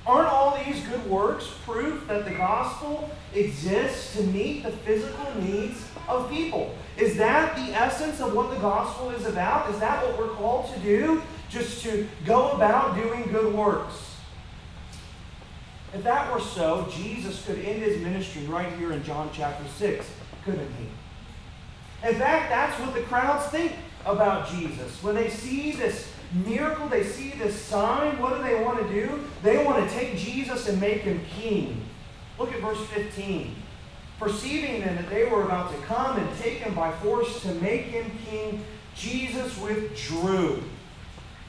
Aren't 0.08 0.30
all 0.30 0.58
these 0.64 0.80
good 0.88 1.06
works 1.10 1.50
proof 1.66 2.08
that 2.08 2.24
the 2.24 2.32
gospel 2.32 3.10
exists 3.34 4.16
to 4.16 4.24
meet 4.24 4.64
the 4.64 4.72
physical 4.72 5.36
needs 5.42 5.84
of 6.08 6.30
people? 6.30 6.74
Is 6.96 7.18
that 7.18 7.58
the 7.58 7.74
essence 7.74 8.22
of 8.22 8.34
what 8.34 8.50
the 8.50 8.56
gospel 8.56 9.10
is 9.12 9.26
about? 9.26 9.70
Is 9.70 9.80
that 9.80 10.02
what 10.06 10.18
we're 10.18 10.34
called 10.34 10.74
to 10.74 10.80
do? 10.80 11.22
Just 11.50 11.84
to 11.84 12.08
go 12.26 12.52
about 12.52 12.96
doing 12.96 13.24
good 13.34 13.54
works? 13.54 14.16
If 15.94 16.04
that 16.04 16.32
were 16.34 16.40
so, 16.40 16.88
Jesus 16.90 17.46
could 17.46 17.60
end 17.60 17.82
his 17.82 18.02
ministry 18.02 18.44
right 18.44 18.72
here 18.74 18.94
in 18.94 19.04
John 19.04 19.30
chapter 19.34 19.68
6, 19.68 20.10
couldn't 20.46 20.72
he? 20.80 22.08
In 22.08 22.16
fact, 22.16 22.50
that's 22.50 22.80
what 22.80 22.94
the 22.94 23.02
crowds 23.02 23.48
think 23.48 23.74
about 24.06 24.50
Jesus. 24.50 25.04
When 25.04 25.16
they 25.16 25.30
see 25.30 25.72
this 25.72 26.10
miracle, 26.34 26.88
they 26.88 27.04
see 27.04 27.32
this 27.32 27.60
sign, 27.60 28.20
what 28.20 28.38
do 28.38 28.44
they 28.44 28.64
want 28.64 28.80
to 28.80 28.94
do? 28.94 29.24
They 29.44 29.64
want 29.64 29.88
to 29.88 29.96
take 29.96 30.18
Jesus 30.18 30.68
and 30.68 30.80
make 30.80 31.02
him 31.02 31.22
king. 31.30 31.84
Look 32.38 32.54
at 32.54 32.62
verse 32.62 32.84
15. 32.88 33.56
Perceiving 34.20 34.82
then 34.82 34.96
that 34.96 35.10
they 35.10 35.26
were 35.26 35.44
about 35.44 35.72
to 35.72 35.78
come 35.86 36.18
and 36.18 36.38
take 36.40 36.60
him 36.60 36.74
by 36.74 36.92
force 36.92 37.42
to 37.42 37.54
make 37.56 37.84
him 37.84 38.12
king, 38.30 38.64
Jesus 38.96 39.58
withdrew. 39.60 40.64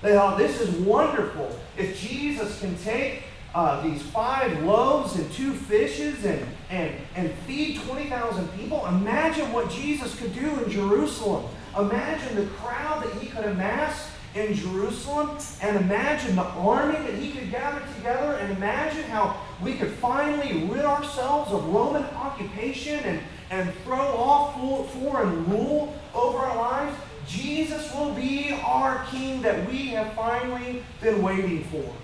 They 0.02 0.12
thought, 0.12 0.38
this 0.38 0.60
is 0.60 0.70
wonderful. 0.76 1.58
If 1.76 1.98
Jesus 1.98 2.60
can 2.60 2.76
take 2.78 3.22
uh, 3.54 3.80
these 3.82 4.02
five 4.02 4.62
loaves 4.62 5.16
and 5.16 5.30
two 5.32 5.52
fishes 5.52 6.24
and, 6.24 6.46
and, 6.70 6.94
and 7.16 7.32
feed 7.46 7.80
20,000 7.80 8.46
people. 8.58 8.86
Imagine 8.86 9.52
what 9.52 9.70
Jesus 9.70 10.14
could 10.18 10.34
do 10.34 10.62
in 10.62 10.70
Jerusalem. 10.70 11.46
Imagine 11.78 12.36
the 12.36 12.46
crowd 12.56 13.04
that 13.04 13.12
he 13.14 13.28
could 13.28 13.44
amass 13.44 14.10
in 14.34 14.54
Jerusalem, 14.54 15.38
and 15.62 15.76
imagine 15.76 16.36
the 16.36 16.42
army 16.42 16.98
that 16.98 17.14
he 17.14 17.30
could 17.30 17.50
gather 17.50 17.82
together, 17.96 18.34
and 18.34 18.56
imagine 18.56 19.04
how 19.04 19.40
we 19.62 19.74
could 19.74 19.90
finally 19.92 20.64
rid 20.64 20.84
ourselves 20.84 21.52
of 21.52 21.66
Roman 21.66 22.04
occupation 22.04 22.98
and, 23.00 23.20
and 23.50 23.74
throw 23.84 23.98
off 23.98 24.54
foreign 24.92 25.48
rule 25.50 25.96
over 26.14 26.38
our 26.38 26.56
lives. 26.56 26.96
Jesus 27.26 27.92
will 27.94 28.12
be 28.12 28.52
our 28.64 29.04
king 29.06 29.42
that 29.42 29.68
we 29.68 29.88
have 29.88 30.12
finally 30.14 30.82
been 31.00 31.22
waiting 31.22 31.64
for. 31.64 31.94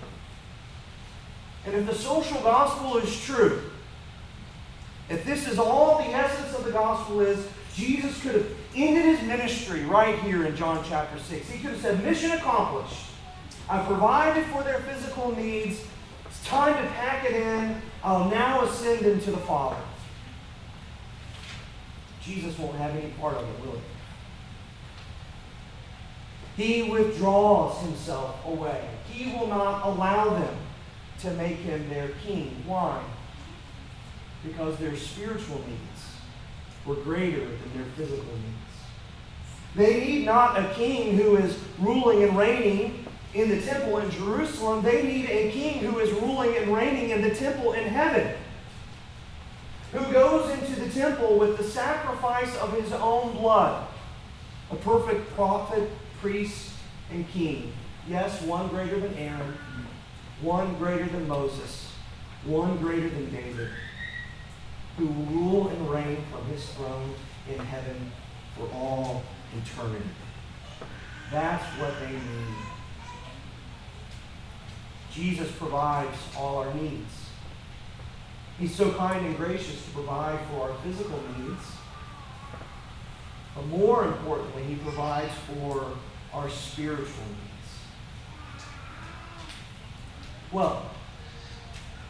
And 1.65 1.75
if 1.75 1.87
the 1.87 1.95
social 1.95 2.39
gospel 2.41 2.97
is 2.97 3.19
true, 3.21 3.71
if 5.09 5.25
this 5.25 5.47
is 5.47 5.57
all 5.57 5.97
the 5.97 6.09
essence 6.09 6.55
of 6.55 6.63
the 6.63 6.71
gospel 6.71 7.21
is, 7.21 7.47
Jesus 7.75 8.21
could 8.21 8.35
have 8.35 8.47
ended 8.73 9.03
his 9.03 9.21
ministry 9.27 9.83
right 9.83 10.17
here 10.19 10.45
in 10.45 10.55
John 10.55 10.83
chapter 10.87 11.19
6. 11.19 11.49
He 11.49 11.59
could 11.59 11.71
have 11.71 11.81
said, 11.81 12.03
Mission 12.03 12.31
accomplished. 12.31 13.07
I've 13.69 13.85
provided 13.85 14.45
for 14.45 14.63
their 14.63 14.79
physical 14.79 15.35
needs. 15.35 15.83
It's 16.25 16.45
time 16.45 16.73
to 16.73 16.89
pack 16.91 17.25
it 17.25 17.33
in. 17.33 17.81
I'll 18.01 18.29
now 18.29 18.63
ascend 18.63 19.05
into 19.05 19.31
the 19.31 19.37
Father. 19.37 19.81
Jesus 22.23 22.57
won't 22.57 22.77
have 22.77 22.95
any 22.95 23.11
part 23.19 23.35
of 23.35 23.43
it, 23.43 23.65
will 23.65 23.81
he? 26.55 26.63
He 26.63 26.89
withdraws 26.89 27.81
himself 27.81 28.39
away. 28.45 28.87
He 29.11 29.33
will 29.33 29.47
not 29.47 29.85
allow 29.85 30.29
them 30.29 30.55
to 31.19 31.31
make 31.31 31.57
him 31.57 31.89
their 31.89 32.09
king. 32.25 32.63
Why? 32.65 33.03
Because 34.45 34.77
their 34.77 34.95
spiritual 34.95 35.59
needs 35.67 35.94
were 36.85 36.95
greater 36.95 37.39
than 37.39 37.73
their 37.75 37.85
physical 37.95 38.23
needs. 38.23 38.55
They 39.75 39.99
need 40.05 40.25
not 40.25 40.57
a 40.57 40.73
king 40.73 41.17
who 41.17 41.35
is 41.35 41.57
ruling 41.79 42.23
and 42.23 42.37
reigning 42.37 43.05
in 43.33 43.49
the 43.49 43.61
temple 43.61 43.97
in 43.97 44.09
Jerusalem. 44.11 44.83
They 44.83 45.03
need 45.03 45.29
a 45.29 45.51
king 45.51 45.79
who 45.79 45.99
is 45.99 46.11
ruling 46.13 46.55
and 46.55 46.73
reigning 46.73 47.09
in 47.09 47.21
the 47.21 47.35
temple 47.35 47.73
in 47.73 47.87
heaven. 47.87 48.35
who 49.91 50.11
goes 50.11 50.49
into 50.51 50.79
the 50.79 50.89
temple 50.89 51.37
with 51.37 51.57
the 51.57 51.63
sacrifice 51.63 52.55
of 52.57 52.73
his 52.73 52.91
own 52.91 53.33
blood, 53.37 53.87
a 54.71 54.75
perfect 54.75 55.29
prophet, 55.35 55.89
priest, 56.21 56.71
and 57.11 57.29
king. 57.29 57.71
Yes, 58.07 58.41
one 58.41 58.67
greater 58.67 58.99
than 58.99 59.13
Aaron, 59.15 59.53
one 60.41 60.75
greater 60.75 61.05
than 61.05 61.27
Moses, 61.27 61.91
one 62.45 62.77
greater 62.77 63.09
than 63.09 63.31
David, 63.31 63.69
who 64.97 65.07
will 65.07 65.25
rule 65.25 65.67
and 65.67 65.89
reign 65.89 66.17
from 66.31 66.45
his 66.45 66.65
throne 66.69 67.13
in 67.51 67.59
heaven 67.59 68.11
for 68.57 68.69
all 68.73 69.23
eternity. 69.55 70.05
That's 71.31 71.63
what 71.79 71.99
they 71.99 72.13
mean. 72.13 72.55
Jesus 75.11 75.51
provides 75.51 76.17
all 76.37 76.57
our 76.57 76.73
needs. 76.73 77.29
He's 78.59 78.73
so 78.73 78.91
kind 78.93 79.25
and 79.25 79.35
gracious 79.35 79.83
to 79.85 79.91
provide 79.91 80.39
for 80.49 80.69
our 80.69 80.77
physical 80.79 81.19
needs. 81.37 81.63
But 83.53 83.65
more 83.67 84.05
importantly, 84.05 84.63
he 84.63 84.75
provides 84.75 85.33
for 85.47 85.91
our 86.33 86.49
spiritual 86.49 87.05
needs. 87.05 87.71
Well, 90.51 90.89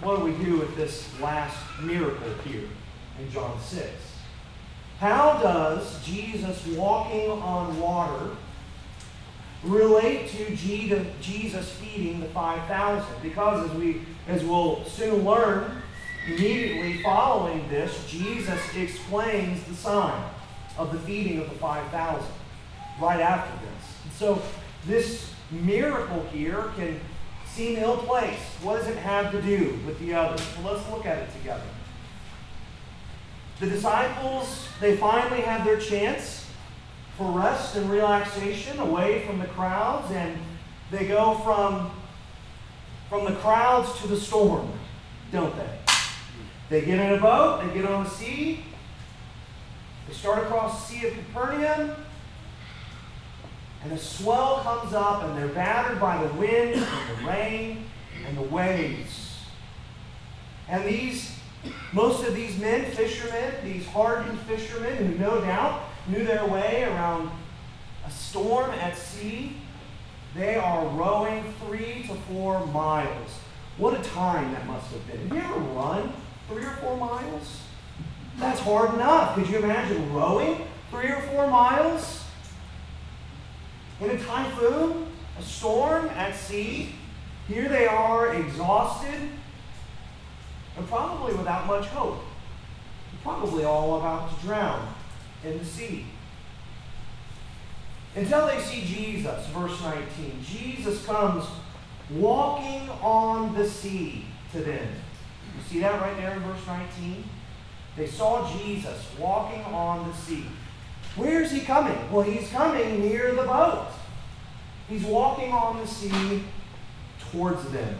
what 0.02 0.20
do 0.20 0.26
we 0.26 0.46
do 0.46 0.58
with 0.58 0.76
this 0.76 1.08
last 1.22 1.58
miracle 1.82 2.34
here 2.44 2.68
in 3.20 3.32
John 3.32 3.60
6? 3.60 3.88
How 5.00 5.40
does 5.42 6.04
Jesus 6.06 6.66
walking 6.68 7.32
on 7.32 7.80
water 7.80 8.32
relate 9.64 10.30
to 10.30 10.56
Jesus 10.56 11.72
feeding 11.72 12.20
the 12.20 12.28
5,000? 12.28 13.08
Because 13.22 13.70
as 13.70 13.78
we 13.78 14.02
as 14.28 14.44
we'll 14.44 14.84
soon 14.86 15.24
learn, 15.24 15.82
immediately 16.28 17.02
following 17.04 17.68
this, 17.70 18.06
Jesus 18.10 18.60
explains 18.76 19.64
the 19.66 19.76
sign 19.76 20.24
of 20.78 20.92
the 20.92 21.00
feeding 21.00 21.40
of 21.40 21.50
the 21.50 21.56
5,000 21.56 22.28
right 23.00 23.20
after 23.20 23.52
this. 23.66 23.98
And 24.04 24.14
so 24.14 24.42
this 24.88 25.32
miracle 25.52 26.26
here 26.32 26.72
can 26.76 27.00
seem 27.56 27.78
ill 27.78 27.98
placed. 27.98 28.42
What 28.62 28.80
does 28.80 28.88
it 28.88 28.98
have 28.98 29.32
to 29.32 29.42
do 29.42 29.80
with 29.86 29.98
the 30.00 30.14
others? 30.14 30.46
Well, 30.58 30.74
let's 30.74 30.90
look 30.92 31.06
at 31.06 31.20
it 31.20 31.32
together. 31.38 31.64
The 33.62 33.68
disciples, 33.68 34.68
they 34.82 34.98
finally 34.98 35.40
have 35.40 35.64
their 35.64 35.80
chance 35.80 36.46
for 37.18 37.32
rest 37.32 37.78
and 37.78 37.90
relaxation 37.90 38.78
away 38.80 39.26
from 39.26 39.40
the 39.40 39.46
crowds, 39.46 40.12
and 40.12 40.38
they 40.92 41.06
go 41.06 41.36
from, 41.46 41.92
from 43.08 43.24
the 43.24 43.40
crowds 43.40 44.02
to 44.02 44.08
the 44.08 44.20
storm, 44.20 44.70
don't 45.32 45.56
they? 45.56 45.70
They 46.70 46.82
get 46.86 47.00
in 47.00 47.18
a 47.18 47.22
boat, 47.22 47.64
they 47.66 47.74
get 47.74 47.90
on 47.90 48.04
the 48.04 48.10
sea, 48.10 48.66
they 50.10 50.14
start 50.14 50.44
across 50.44 50.90
the 50.90 50.94
Sea 50.94 51.08
of 51.08 51.14
Capernaum, 51.14 51.96
and 53.86 53.94
a 53.94 53.98
swell 54.00 54.62
comes 54.62 54.94
up, 54.94 55.24
and 55.24 55.38
they're 55.38 55.54
battered 55.54 56.00
by 56.00 56.18
the 56.26 56.34
wind 56.34 56.74
and 56.74 57.20
the 57.20 57.28
rain 57.28 57.86
and 58.28 58.36
the 58.36 58.42
waves. 58.42 59.38
And 60.68 60.84
these 60.84 61.32
most 61.94 62.26
of 62.28 62.34
these 62.34 62.58
men, 62.58 62.92
fishermen, 62.92 63.54
these 63.64 63.86
hardened 63.88 64.40
fishermen 64.42 64.96
who 64.98 65.18
no 65.20 65.40
doubt 65.42 65.84
knew 66.08 66.24
their 66.24 66.46
way 66.46 66.84
around 66.84 67.30
a 68.06 68.10
storm 68.10 68.72
at 68.72 68.98
sea, 68.98 69.56
they 70.36 70.56
are 70.56 70.86
rowing 70.88 71.44
three 71.66 72.06
to 72.08 72.16
four 72.28 72.66
miles. 72.68 73.40
What 73.78 74.00
a 74.00 74.04
time 74.04 74.52
that 74.54 74.66
must 74.66 74.92
have 74.92 75.08
been. 75.08 75.28
Have 75.28 75.38
you 75.38 75.44
ever 75.44 75.60
run 75.60 76.14
three 76.50 76.64
or 76.64 76.76
four 76.78 76.98
miles? 76.98 77.62
That's 78.38 78.60
hard 78.60 78.96
enough. 78.96 79.36
Could 79.36 79.48
you 79.48 79.60
imagine 79.60 80.12
rowing 80.12 80.68
three 80.90 81.10
or 81.10 81.22
four 81.22 81.48
miles? 81.48 82.25
In 84.02 84.10
a 84.10 84.18
typhoon, 84.24 85.08
a 85.40 85.42
storm 85.42 86.08
at 86.10 86.36
sea, 86.36 86.96
here 87.48 87.70
they 87.70 87.88
are 87.88 88.34
exhausted, 88.34 89.30
and 90.78 90.88
probably 90.88 91.34
without 91.36 91.68
much 91.68 91.86
hope. 91.88 92.20
Probably 93.24 93.64
all 93.64 93.98
about 93.98 94.36
to 94.36 94.46
drown 94.46 94.94
in 95.44 95.58
the 95.58 95.66
sea. 95.66 96.06
Until 98.16 98.48
they 98.48 98.60
see 98.60 98.82
Jesus, 98.86 99.48
verse 99.48 99.82
19. 99.82 100.44
Jesus 100.44 101.06
comes 101.06 101.46
walking 102.12 102.90
on 103.02 103.54
the 103.54 103.68
sea 103.68 104.26
to 104.52 104.60
them. 104.60 104.88
You 105.58 105.64
see 105.70 105.80
that 105.80 106.02
right 106.02 106.16
there 106.18 106.34
in 106.34 106.40
verse 106.40 106.66
19? 106.68 107.24
They 107.98 108.08
saw 108.08 108.50
Jesus 108.58 109.06
walking 109.18 109.64
on 109.66 110.08
the 110.08 110.16
sea. 110.16 110.46
Where 111.16 111.42
is 111.42 111.52
he 111.52 111.62
coming? 111.62 111.98
Well, 112.12 112.24
he's 112.24 112.50
coming 112.50 113.00
near 113.02 113.32
the 113.32 113.44
boat. 113.44 113.88
He's 114.90 115.04
walking 115.04 115.52
on 115.52 115.80
the 115.80 115.88
sea 115.88 116.44
towards 117.32 117.64
them. 117.72 117.98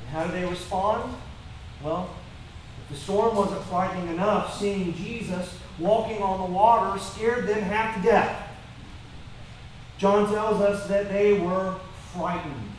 And 0.00 0.08
how 0.10 0.26
do 0.26 0.32
they 0.32 0.44
respond? 0.44 1.14
Well, 1.82 2.10
if 2.82 2.96
the 2.96 3.02
storm 3.02 3.36
wasn't 3.36 3.62
frightening 3.64 4.08
enough, 4.08 4.58
seeing 4.58 4.94
Jesus 4.94 5.58
walking 5.78 6.22
on 6.22 6.40
the 6.40 6.54
water 6.54 6.98
scared 6.98 7.46
them 7.46 7.60
half 7.62 7.96
to 7.96 8.02
death. 8.02 8.48
John 9.98 10.30
tells 10.32 10.60
us 10.60 10.86
that 10.88 11.08
they 11.08 11.38
were 11.38 11.76
frightened. 12.12 12.70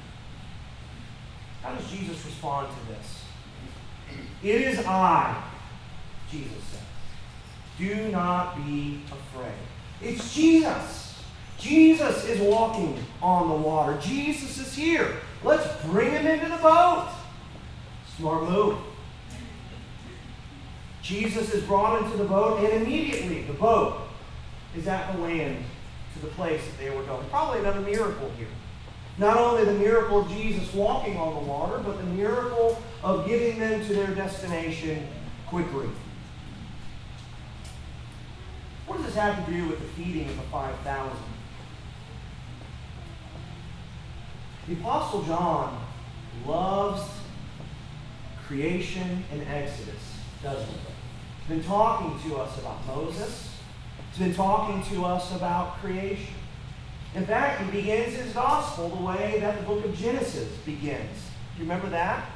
How 1.61 1.73
does 1.73 1.89
Jesus 1.89 2.23
respond 2.25 2.67
to 2.67 2.93
this? 2.93 3.23
It 4.43 4.61
is 4.61 4.85
I, 4.85 5.41
Jesus 6.29 6.63
says. 6.71 6.82
Do 7.77 8.09
not 8.09 8.55
be 8.57 9.01
afraid. 9.11 9.53
It's 10.01 10.33
Jesus. 10.33 11.23
Jesus 11.57 12.25
is 12.25 12.39
walking 12.41 12.97
on 13.21 13.49
the 13.49 13.55
water. 13.55 13.97
Jesus 14.01 14.57
is 14.59 14.75
here. 14.75 15.15
Let's 15.43 15.65
bring 15.85 16.11
him 16.11 16.27
into 16.27 16.49
the 16.49 16.61
boat. 16.61 17.09
Smart 18.17 18.49
move. 18.49 18.77
Jesus 21.01 21.53
is 21.53 21.63
brought 21.63 22.03
into 22.03 22.17
the 22.17 22.25
boat, 22.25 22.63
and 22.63 22.83
immediately 22.83 23.43
the 23.43 23.53
boat 23.53 24.01
is 24.75 24.87
at 24.87 25.13
the 25.13 25.21
land 25.21 25.63
to 26.13 26.19
the 26.19 26.27
place 26.27 26.61
that 26.65 26.77
they 26.77 26.95
were 26.95 27.03
going. 27.03 27.27
Probably 27.29 27.59
another 27.59 27.81
miracle 27.81 28.31
here. 28.37 28.47
Not 29.17 29.37
only 29.37 29.65
the 29.65 29.73
miracle 29.73 30.21
of 30.21 30.29
Jesus 30.29 30.73
walking 30.73 31.17
on 31.17 31.35
the 31.35 31.49
water, 31.49 31.77
but 31.79 31.97
the 31.97 32.03
miracle 32.03 32.81
of 33.03 33.27
getting 33.27 33.59
them 33.59 33.85
to 33.85 33.93
their 33.93 34.13
destination 34.15 35.07
quickly. 35.47 35.87
What 38.93 39.01
does 39.01 39.07
this 39.07 39.15
have 39.23 39.43
to 39.43 39.51
do 39.51 39.67
with 39.69 39.79
the 39.79 39.87
feeding 39.87 40.29
of 40.29 40.35
the 40.35 40.43
5,000? 40.43 41.17
The 44.67 44.73
Apostle 44.73 45.23
John 45.23 45.83
loves 46.45 47.01
creation 48.45 49.23
and 49.31 49.41
Exodus, 49.47 50.19
doesn't 50.43 50.67
he? 50.67 50.75
He's 50.75 51.57
been 51.57 51.63
talking 51.63 52.29
to 52.29 52.37
us 52.37 52.55
about 52.59 52.85
Moses. 52.85 53.55
He's 54.11 54.27
been 54.27 54.35
talking 54.35 54.83
to 54.95 55.05
us 55.05 55.35
about 55.35 55.79
creation. 55.79 56.35
In 57.15 57.25
fact, 57.25 57.63
he 57.63 57.71
begins 57.71 58.13
his 58.13 58.31
gospel 58.33 58.89
the 58.89 59.03
way 59.03 59.39
that 59.39 59.59
the 59.59 59.65
book 59.65 59.83
of 59.83 59.97
Genesis 59.97 60.55
begins. 60.67 61.31
Do 61.55 61.63
you 61.63 61.67
remember 61.67 61.89
that? 61.89 62.29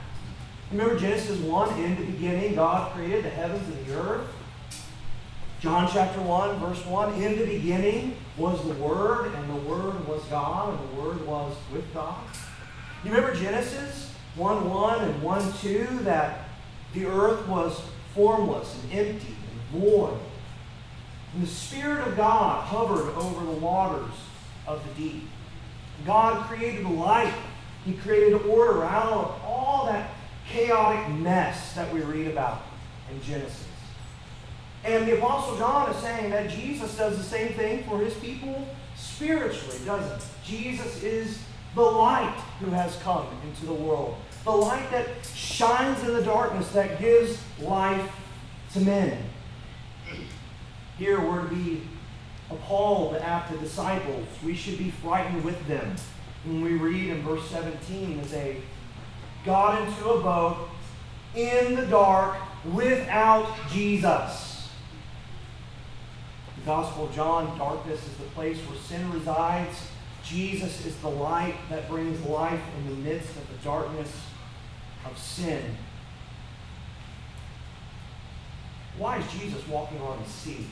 Remember 0.71 0.97
Genesis 0.97 1.37
1, 1.37 1.83
in 1.83 1.97
the 1.97 2.05
beginning, 2.13 2.55
God 2.55 2.93
created 2.93 3.25
the 3.25 3.29
heavens 3.29 3.67
and 3.67 3.85
the 3.85 3.93
earth. 3.93 4.27
John 5.59 5.89
chapter 5.91 6.21
1, 6.21 6.59
verse 6.59 6.85
1, 6.85 7.15
in 7.15 7.39
the 7.39 7.45
beginning 7.45 8.15
was 8.37 8.63
the 8.67 8.75
Word, 8.75 9.33
and 9.33 9.49
the 9.49 9.67
Word 9.67 10.07
was 10.07 10.23
God, 10.25 10.69
and 10.69 10.89
the 10.91 11.01
Word 11.01 11.25
was 11.25 11.55
with 11.73 11.91
God. 11.95 12.23
You 13.03 13.11
remember 13.11 13.35
Genesis 13.35 14.13
1 14.35 14.69
1 14.69 15.03
and 15.03 15.23
1 15.23 15.53
2 15.53 15.87
that 16.03 16.49
the 16.93 17.07
earth 17.07 17.47
was 17.47 17.81
formless 18.13 18.75
and 18.83 18.93
empty 18.93 19.35
and 19.73 19.81
void. 19.81 20.19
And 21.33 21.41
the 21.41 21.47
Spirit 21.47 22.07
of 22.07 22.15
God 22.15 22.63
hovered 22.65 23.09
over 23.15 23.43
the 23.43 23.59
waters 23.59 24.13
of 24.67 24.83
the 24.87 25.09
deep. 25.09 25.23
God 26.05 26.47
created 26.47 26.85
light. 26.85 27.33
He 27.83 27.93
created 27.93 28.33
order 28.43 28.83
out 28.83 29.11
of 29.11 29.41
all 29.43 29.87
that 29.87 30.11
chaotic 30.47 31.09
mess 31.15 31.73
that 31.73 31.91
we 31.91 32.01
read 32.01 32.27
about 32.27 32.61
in 33.11 33.21
Genesis. 33.23 33.66
And 34.83 35.07
the 35.07 35.17
Apostle 35.17 35.57
John 35.57 35.89
is 35.91 35.97
saying 35.97 36.31
that 36.31 36.49
Jesus 36.49 36.95
does 36.95 37.17
the 37.17 37.23
same 37.23 37.53
thing 37.53 37.83
for 37.83 37.99
his 37.99 38.13
people 38.15 38.67
spiritually, 38.95 39.79
doesn't 39.85 40.21
he? 40.43 40.57
Jesus 40.57 41.03
is 41.03 41.39
the 41.75 41.81
light 41.81 42.39
who 42.59 42.71
has 42.71 42.95
come 42.97 43.27
into 43.43 43.65
the 43.65 43.73
world 43.73 44.15
the 44.47 44.55
light 44.55 44.89
that 44.91 45.05
shines 45.35 46.01
in 46.03 46.13
the 46.13 46.23
darkness, 46.23 46.69
that 46.69 47.01
gives 47.01 47.37
life 47.59 48.09
to 48.71 48.79
men. 48.79 49.21
Here 50.97 51.19
we're 51.19 51.49
to 51.49 51.53
be 51.53 51.81
appalled 52.49 53.15
at 53.15 53.51
the 53.51 53.57
disciples. 53.57 54.25
We 54.45 54.55
should 54.55 54.77
be 54.77 54.89
frightened 54.89 55.43
with 55.43 55.67
them. 55.67 55.97
When 56.45 56.61
we 56.61 56.75
read 56.75 57.09
in 57.09 57.23
verse 57.23 57.45
17 57.49 58.21
as 58.21 58.31
they 58.31 58.61
got 59.43 59.85
into 59.85 60.09
a 60.11 60.21
boat 60.21 60.69
in 61.35 61.75
the 61.75 61.85
dark 61.85 62.37
without 62.73 63.53
Jesus. 63.69 64.46
Gospel 66.67 67.05
of 67.05 67.15
John 67.15 67.57
darkness 67.57 68.05
is 68.05 68.17
the 68.17 68.25
place 68.35 68.57
where 68.57 68.77
sin 68.77 69.09
resides. 69.13 69.87
Jesus 70.21 70.85
is 70.85 70.97
the 70.97 71.07
light 71.07 71.55
that 71.69 71.87
brings 71.87 72.21
life 72.25 72.61
in 72.77 72.89
the 72.89 73.09
midst 73.09 73.29
of 73.37 73.47
the 73.49 73.63
darkness 73.63 74.11
of 75.05 75.17
sin. 75.17 75.63
Why 78.97 79.17
is 79.17 79.31
Jesus 79.31 79.65
walking 79.69 80.01
on 80.01 80.21
the 80.21 80.29
sea? 80.29 80.67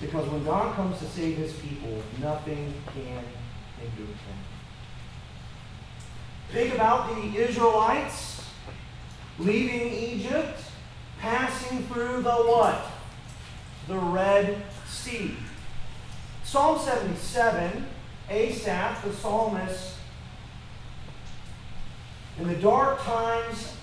Because 0.00 0.30
when 0.30 0.42
God 0.44 0.74
comes 0.76 0.98
to 1.00 1.04
save 1.04 1.36
his 1.36 1.52
people, 1.52 2.02
nothing 2.22 2.72
can 2.86 3.22
hinder 3.78 4.12
him. 4.12 4.38
Think 6.52 6.74
about 6.74 7.14
the 7.14 7.36
Israelites 7.36 8.46
leaving 9.38 9.92
Egypt, 9.92 10.58
passing 11.18 11.82
through 11.88 12.22
the 12.22 12.32
what? 12.32 12.93
The 13.86 13.96
Red 13.96 14.62
Sea. 14.88 15.36
Psalm 16.42 16.78
77, 16.78 17.86
Asaph, 18.30 19.04
the 19.04 19.12
psalmist, 19.12 19.96
in 22.38 22.48
the 22.48 22.54
dark 22.56 23.02
times 23.02 23.76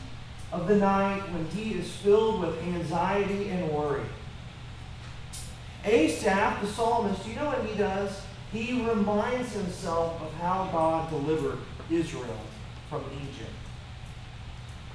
of 0.51 0.67
the 0.67 0.75
night 0.75 1.21
when 1.31 1.45
he 1.47 1.73
is 1.73 1.89
filled 1.97 2.41
with 2.41 2.61
anxiety 2.63 3.49
and 3.49 3.71
worry. 3.71 4.03
Asaph, 5.85 6.61
the 6.61 6.67
psalmist, 6.67 7.27
you 7.27 7.35
know 7.35 7.47
what 7.47 7.65
he 7.65 7.77
does? 7.77 8.21
He 8.51 8.81
reminds 8.81 9.53
himself 9.53 10.21
of 10.21 10.33
how 10.35 10.69
God 10.71 11.09
delivered 11.09 11.59
Israel 11.89 12.37
from 12.89 13.03
Egypt. 13.23 13.60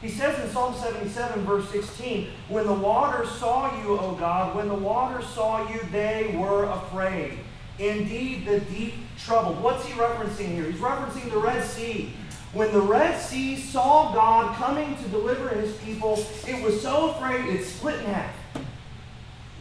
He 0.06 0.12
says 0.12 0.38
in 0.38 0.48
Psalm 0.52 0.72
77, 0.72 1.44
verse 1.44 1.68
16, 1.70 2.28
When 2.48 2.64
the 2.64 2.72
waters 2.72 3.28
saw 3.28 3.76
you, 3.82 3.98
O 3.98 4.14
God, 4.14 4.54
when 4.54 4.68
the 4.68 4.74
waters 4.74 5.26
saw 5.26 5.68
you, 5.68 5.80
they 5.90 6.32
were 6.38 6.66
afraid. 6.66 7.40
Indeed, 7.80 8.46
the 8.46 8.60
deep 8.60 8.94
troubled. 9.18 9.60
What's 9.60 9.84
he 9.84 9.94
referencing 9.94 10.54
here? 10.54 10.70
He's 10.70 10.80
referencing 10.80 11.28
the 11.28 11.38
Red 11.38 11.66
Sea. 11.66 12.12
When 12.52 12.72
the 12.72 12.80
Red 12.80 13.20
Sea 13.20 13.56
saw 13.56 14.14
God 14.14 14.54
coming 14.54 14.96
to 14.96 15.08
deliver 15.08 15.48
his 15.48 15.76
people, 15.78 16.24
it 16.46 16.62
was 16.62 16.80
so 16.80 17.10
afraid 17.10 17.44
it 17.46 17.64
split 17.64 17.98
in 17.98 18.06
half. 18.06 18.32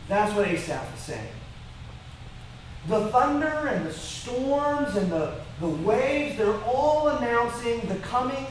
That's 0.08 0.36
what 0.36 0.48
Asaph 0.48 0.93
is 0.93 1.02
saying. 1.02 1.34
The 2.88 3.08
thunder 3.08 3.68
and 3.68 3.84
the 3.84 3.93
storms 3.93 4.96
and 4.96 5.12
the, 5.12 5.39
the 5.60 5.70
waves, 5.70 6.38
they're 6.38 6.62
all 6.66 7.08
announcing 7.08 7.82
the 7.88 7.96
coming 7.96 8.46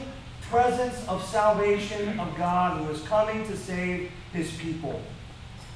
presence 0.49 1.07
of 1.07 1.23
salvation 1.23 2.19
of 2.19 2.35
God 2.37 2.81
who 2.81 2.89
is 2.91 3.01
coming 3.03 3.45
to 3.47 3.57
save 3.57 4.11
his 4.31 4.51
people. 4.57 5.01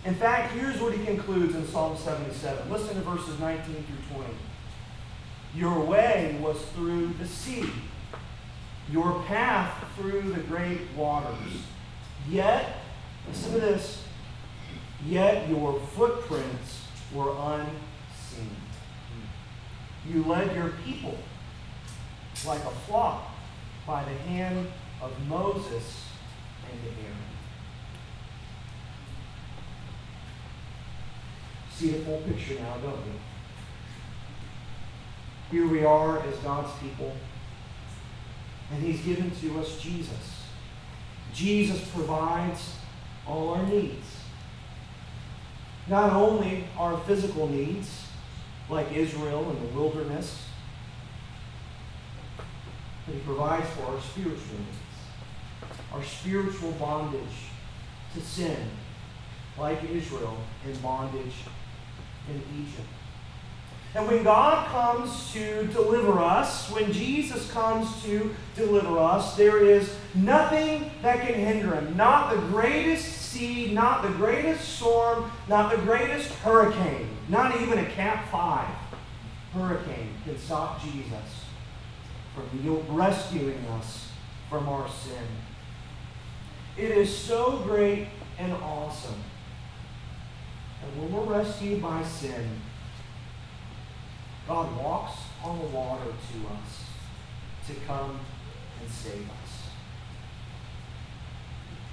In 0.05 0.15
fact, 0.15 0.53
here's 0.53 0.79
what 0.79 0.93
he 0.93 1.03
concludes 1.05 1.55
in 1.55 1.67
Psalm 1.67 1.97
77. 1.97 2.71
Listen 2.71 2.95
to 2.95 3.01
verses 3.01 3.39
19 3.39 3.63
through 3.63 4.15
20. 4.17 4.33
Your 5.55 5.79
way 5.83 6.37
was 6.39 6.57
through 6.73 7.13
the 7.19 7.27
sea, 7.27 7.69
your 8.91 9.21
path 9.23 9.83
through 9.97 10.21
the 10.33 10.39
great 10.41 10.81
waters. 10.95 11.63
Yet, 12.29 12.77
listen 13.27 13.53
to 13.53 13.59
this, 13.59 14.03
yet 15.05 15.49
your 15.49 15.79
footprints 15.95 16.83
were 17.13 17.31
unseen. 17.31 18.55
You 20.07 20.23
led 20.23 20.55
your 20.55 20.73
people 20.85 21.17
like 22.45 22.63
a 22.63 22.71
flock 22.87 23.28
by 23.89 24.03
the 24.03 24.13
hand 24.29 24.67
of 25.01 25.11
Moses 25.27 26.03
and 26.71 26.79
Aaron. 26.85 27.17
See 31.71 31.89
the 31.89 32.05
full 32.05 32.19
picture 32.19 32.53
now, 32.59 32.77
don't 32.83 33.03
we? 33.03 33.13
Here 35.49 35.67
we 35.67 35.83
are 35.83 36.19
as 36.19 36.35
God's 36.37 36.71
people, 36.79 37.15
and 38.71 38.83
He's 38.83 39.01
given 39.01 39.31
to 39.31 39.59
us 39.59 39.81
Jesus. 39.81 40.43
Jesus 41.33 41.83
provides 41.89 42.75
all 43.25 43.55
our 43.55 43.65
needs. 43.65 44.05
Not 45.87 46.13
only 46.13 46.65
our 46.77 46.95
physical 47.05 47.47
needs, 47.47 48.03
like 48.69 48.91
Israel 48.91 49.49
in 49.49 49.59
the 49.59 49.73
wilderness, 49.73 50.45
but 53.09 53.15
He 53.15 53.23
provides 53.23 53.67
for 53.71 53.85
our 53.85 54.01
spiritual 54.01 54.37
needs, 54.37 54.77
our 55.91 56.03
spiritual 56.03 56.71
bondage 56.73 57.21
to 58.13 58.21
sin, 58.21 58.57
like 59.57 59.83
Israel 59.89 60.37
in 60.65 60.75
bondage 60.77 61.33
in 62.29 62.35
Egypt. 62.61 62.87
And 63.95 64.07
when 64.07 64.23
God 64.23 64.67
comes 64.67 65.33
to 65.33 65.65
deliver 65.73 66.19
us, 66.19 66.69
when 66.69 66.93
Jesus 66.93 67.49
comes 67.51 68.03
to 68.03 68.35
deliver 68.55 68.99
us, 68.99 69.35
there 69.35 69.65
is 69.65 69.91
nothing 70.13 70.91
that 71.01 71.25
can 71.25 71.33
hinder 71.33 71.73
him. 71.73 71.97
Not 71.97 72.35
the 72.35 72.39
greatest 72.49 73.05
sea, 73.05 73.73
not 73.73 74.03
the 74.03 74.09
greatest 74.09 74.75
storm, 74.75 75.31
not 75.47 75.71
the 75.71 75.81
greatest 75.81 76.31
hurricane, 76.33 77.09
not 77.29 77.59
even 77.59 77.79
a 77.79 77.85
Cat 77.85 78.29
5 78.29 78.67
hurricane 79.53 80.13
can 80.23 80.37
stop 80.37 80.79
Jesus 80.83 81.48
from 82.41 82.95
rescuing 82.95 83.65
us 83.79 84.09
from 84.49 84.67
our 84.67 84.87
sin. 84.89 85.25
It 86.77 86.91
is 86.91 87.15
so 87.15 87.57
great 87.59 88.07
and 88.37 88.53
awesome. 88.53 89.21
And 90.83 91.01
when 91.01 91.11
we're 91.11 91.33
rescued 91.37 91.81
by 91.81 92.03
sin, 92.03 92.61
God 94.47 94.75
walks 94.77 95.17
on 95.43 95.59
the 95.59 95.65
water 95.65 96.05
to 96.05 96.47
us 96.47 96.85
to 97.67 97.73
come 97.85 98.19
and 98.81 98.89
save 98.89 99.29
us. 99.29 99.67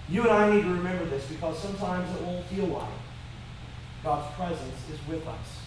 You 0.09 0.22
and 0.22 0.30
I 0.30 0.55
need 0.55 0.62
to 0.62 0.68
remember 0.68 1.05
this 1.07 1.26
because 1.26 1.59
sometimes 1.59 2.09
it 2.14 2.22
won't 2.22 2.47
feel 2.47 2.66
like 2.66 2.88
God's 4.05 4.34
presence 4.36 4.88
is 4.90 5.01
with 5.09 5.26
us. 5.26 5.61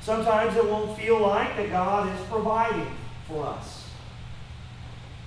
Sometimes 0.00 0.56
it 0.56 0.64
won't 0.68 0.98
feel 0.98 1.20
like 1.20 1.56
that 1.56 1.70
God 1.70 2.12
is 2.12 2.26
providing 2.26 2.90
for 3.26 3.46
us. 3.46 3.84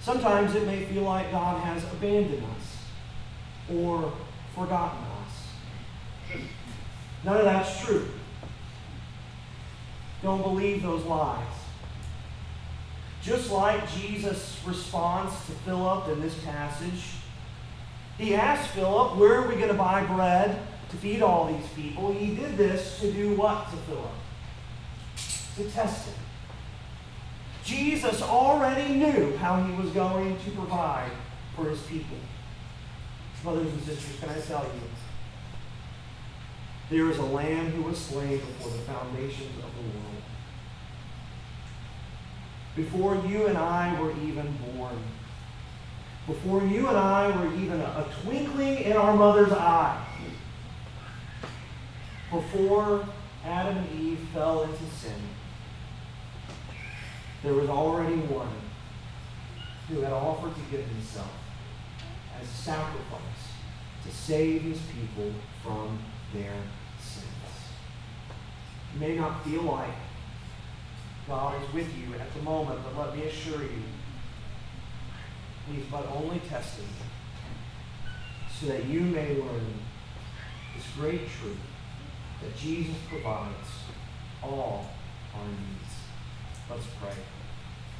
Sometimes 0.02 0.56
it 0.56 0.66
may 0.66 0.86
feel 0.86 1.04
like 1.04 1.32
God 1.32 1.62
has 1.64 1.84
abandoned 1.84 2.44
us 2.44 3.76
or 3.76 4.12
forgotten 4.56 5.00
us. 5.00 6.42
None 7.24 7.38
of 7.38 7.44
that's 7.44 7.86
true. 7.86 8.08
Don't 10.24 10.42
believe 10.42 10.82
those 10.82 11.04
lies. 11.04 11.46
Just 13.22 13.52
like 13.52 13.90
Jesus' 13.92 14.58
response 14.66 15.34
to 15.46 15.52
Philip 15.52 16.08
in 16.10 16.22
this 16.22 16.36
passage, 16.44 17.04
he 18.18 18.36
asked 18.36 18.70
Philip, 18.72 19.18
Where 19.18 19.36
are 19.36 19.48
we 19.48 19.56
going 19.56 19.70
to 19.70 19.74
buy 19.74 20.04
bread 20.06 20.60
to 20.90 20.98
feed 20.98 21.22
all 21.22 21.54
these 21.54 21.68
people? 21.76 22.14
He 22.14 22.36
did 22.36 22.58
this 22.58 23.00
to 23.00 23.12
do 23.12 23.36
what 23.36 23.70
to 23.72 23.78
Philip? 23.78 24.12
To 25.58 25.70
test 25.72 26.08
him. 26.08 26.16
Jesus 27.70 28.24
already 28.24 28.96
knew 28.96 29.38
how 29.38 29.62
he 29.62 29.72
was 29.80 29.92
going 29.92 30.36
to 30.40 30.52
provide 30.52 31.12
for 31.56 31.70
his 31.70 31.80
people. 31.84 32.18
Brothers 33.44 33.72
and 33.72 33.84
sisters, 33.84 34.20
can 34.20 34.30
I 34.30 34.40
tell 34.40 34.64
you? 34.64 34.80
This? 34.80 35.00
There 36.90 37.12
is 37.12 37.20
a 37.20 37.26
lamb 37.26 37.68
who 37.68 37.84
was 37.84 38.00
slain 38.00 38.40
before 38.40 38.72
the 38.72 38.80
foundations 38.80 39.56
of 39.58 39.70
the 39.76 39.84
world. 39.84 40.24
Before 42.76 43.16
you 43.30 43.46
and 43.46 43.56
I 43.56 44.02
were 44.02 44.14
even 44.24 44.52
born. 44.74 44.98
Before 46.26 46.64
you 46.64 46.88
and 46.88 46.98
I 46.98 47.30
were 47.38 47.54
even 47.54 47.80
a 47.82 48.08
twinkling 48.24 48.80
in 48.80 48.94
our 48.94 49.16
mother's 49.16 49.52
eye. 49.52 50.04
Before 52.32 53.08
Adam 53.46 53.78
and 53.78 54.02
Eve 54.02 54.20
fell 54.34 54.64
into 54.64 54.86
sin 54.96 55.22
there 57.44 57.54
was 57.54 57.70
already 57.70 58.16
one 58.16 58.50
who 59.88 60.02
had 60.02 60.14
offered 60.14 60.54
to 60.56 60.62
give 60.72 60.86
himself 60.86 61.32
as 62.40 62.48
a 62.48 62.52
sacrifice 62.52 63.22
to 64.04 64.12
save 64.12 64.62
his 64.62 64.80
people 64.94 65.32
from 65.64 66.00
their 66.34 66.54
sins. 67.00 67.26
You 68.94 69.00
may 69.00 69.16
not 69.16 69.44
feel 69.44 69.64
like 69.64 69.94
God 71.28 71.62
is 71.64 71.74
with 71.74 71.90
you 71.98 72.16
at 72.16 72.34
the 72.34 72.42
moment, 72.42 72.80
but 72.84 72.98
let 72.98 73.16
me 73.16 73.24
assure 73.24 73.62
you, 73.62 73.84
He's 75.72 75.86
but 75.92 76.08
only 76.08 76.40
testing 76.50 76.86
you 76.86 77.10
so 78.60 78.66
that 78.68 78.86
you 78.86 79.02
may 79.02 79.36
learn 79.36 79.74
this 80.76 80.86
great 80.98 81.22
truth 81.40 81.58
that 82.42 82.58
Jesus 82.58 82.96
provides 83.08 83.68
all 84.42 84.90
our 85.36 85.46
needs. 85.46 85.79
Let's 86.70 86.86
pray. 87.02 87.39